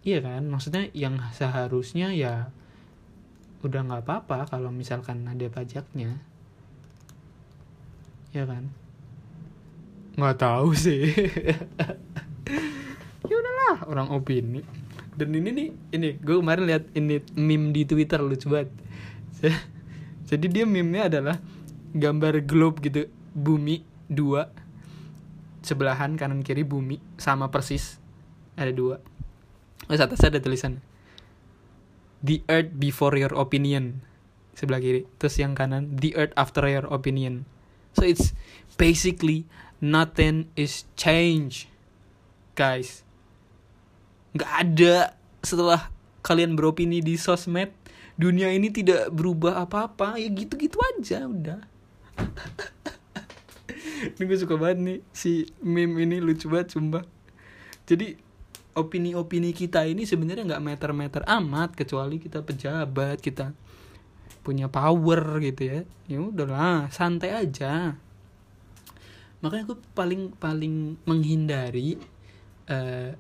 [0.07, 0.47] iya kan?
[0.47, 2.55] Maksudnya yang seharusnya ya
[3.67, 6.23] udah nggak apa-apa kalau misalkan ada pajaknya.
[8.31, 8.71] Ya kan?
[10.15, 11.11] Nggak tahu sih
[13.59, 14.63] udahlah orang opini.
[15.19, 18.71] Dan ini nih ini gue kemarin lihat ini meme di twitter lucu banget.
[20.31, 21.37] Jadi dia meme-nya adalah
[21.91, 24.53] gambar globe gitu bumi dua
[25.65, 27.99] sebelahan kanan kiri bumi sama persis
[28.55, 29.03] ada dua.
[29.89, 30.85] Terus atasnya ada tulisan
[32.21, 34.05] The earth before your opinion
[34.53, 35.07] Sebelah kiri.
[35.17, 37.47] Terus yang kanan The earth after your opinion.
[37.97, 38.37] So it's
[38.77, 39.49] basically
[39.81, 41.71] Nothing is change
[42.59, 43.08] Guys
[44.39, 45.91] Gak ada Setelah
[46.23, 47.75] kalian beropini di sosmed
[48.19, 50.19] Dunia ini tidak berubah apa-apa.
[50.19, 51.63] Ya gitu-gitu aja udah.
[54.19, 57.07] Ini gue suka banget nih Si meme ini lucu banget sumpah.
[57.87, 58.19] Jadi
[58.75, 63.55] opini-opini kita ini sebenarnya nggak meter-meter amat kecuali kita pejabat kita
[64.43, 65.81] punya power gitu ya.
[66.11, 67.95] Ya udahlah santai aja.
[69.43, 72.03] Makanya aku paling paling menghindari
[72.67, 73.15] uh,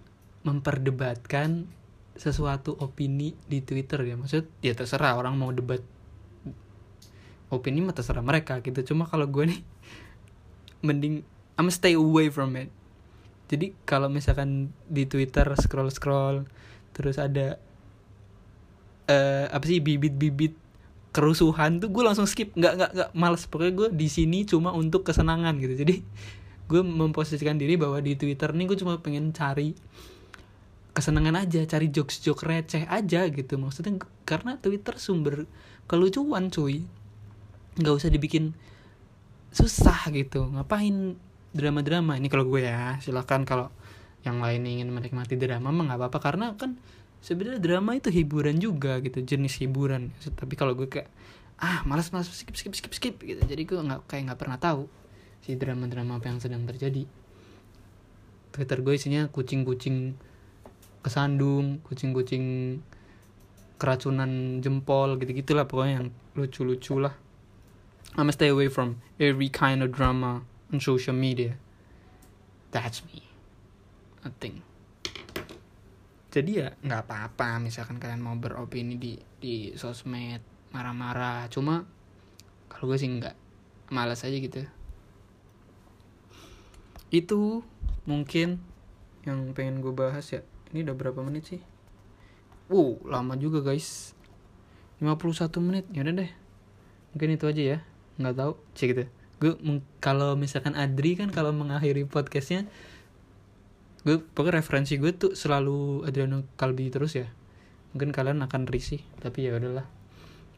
[0.47, 1.67] memperdebatkan
[2.19, 4.19] sesuatu opini di Twitter ya.
[4.19, 5.81] Maksud ya terserah orang mau debat
[7.49, 8.93] opini mah terserah mereka gitu.
[8.93, 9.61] Cuma kalau gue nih
[10.87, 11.23] mending
[11.59, 12.71] I'm stay away from it.
[13.49, 16.45] Jadi kalau misalkan di Twitter scroll scroll
[16.93, 17.57] terus ada
[19.09, 20.53] uh, apa sih bibit-bibit
[21.15, 22.53] kerusuhan tuh gue langsung skip.
[22.55, 23.47] Nggak nggak nggak males.
[23.47, 25.75] Pokoknya gue di sini cuma untuk kesenangan gitu.
[25.75, 26.03] Jadi
[26.69, 29.73] gue memposisikan diri bahwa di Twitter nih gue cuma pengen cari
[30.99, 33.55] kesenangan aja cari jokes jokes receh aja gitu.
[33.55, 35.47] Maksudnya karena Twitter sumber
[35.87, 36.83] kelucuan cuy.
[37.79, 38.59] Nggak usah dibikin
[39.55, 40.51] susah gitu.
[40.51, 41.15] Ngapain
[41.55, 42.19] drama-drama?
[42.19, 43.71] Ini kalau gue ya silahkan kalau
[44.27, 46.19] yang lain ingin menikmati drama mah nggak apa-apa.
[46.19, 46.75] Karena kan
[47.23, 50.11] sebenarnya drama itu hiburan juga gitu jenis hiburan.
[50.19, 51.07] Tapi kalau gue kayak
[51.63, 53.39] ah malas malas skip skip skip skip gitu.
[53.39, 54.91] Jadi gue nggak kayak nggak pernah tahu
[55.47, 57.07] si drama-drama apa yang sedang terjadi.
[58.51, 60.27] Twitter gue isinya kucing-kucing
[61.05, 62.79] kesandung kucing-kucing
[63.79, 67.15] keracunan jempol gitu gitulah pokoknya yang lucu-lucu lah.
[68.17, 70.43] I'm stay away from every kind of drama
[70.73, 71.55] on social media.
[72.75, 73.23] That's me.
[74.27, 74.69] I think
[76.29, 80.45] jadi ya nggak apa-apa misalkan kalian mau beropini di di sosmed
[80.77, 81.49] marah-marah.
[81.49, 81.89] Cuma
[82.69, 83.37] kalau gue sih nggak.
[83.89, 84.69] Malas aja gitu.
[87.09, 87.65] Itu
[88.05, 88.61] mungkin
[89.25, 91.61] yang pengen gue bahas ya ini udah berapa menit sih?
[92.69, 94.13] Wow lama juga guys.
[95.01, 95.85] 51 menit.
[95.95, 96.31] Ya udah deh.
[97.15, 97.79] Mungkin itu aja ya.
[98.19, 98.53] Nggak tahu.
[98.75, 99.05] Cek gitu
[99.39, 99.55] gue
[100.03, 102.67] kalau misalkan Adri kan kalau mengakhiri podcastnya
[104.03, 107.31] gue pokoknya referensi gue tuh selalu Adriano Kalbi terus ya.
[107.95, 109.87] Mungkin kalian akan risih tapi ya udahlah.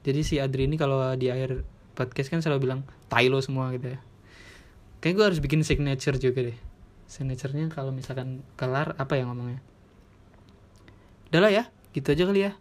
[0.01, 2.81] Jadi si Adri ini kalau di akhir podcast kan selalu bilang
[3.13, 4.01] tai lo semua gitu ya.
[5.05, 6.59] Kayak gue harus bikin signature juga deh.
[7.05, 9.61] Signaturenya kalau misalkan kelar apa ya ngomongnya
[11.31, 11.65] udah lah ya
[11.95, 12.53] gitu aja kali ya.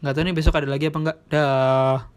[0.00, 2.08] Nggak tahu nih besok ada lagi apa enggak dah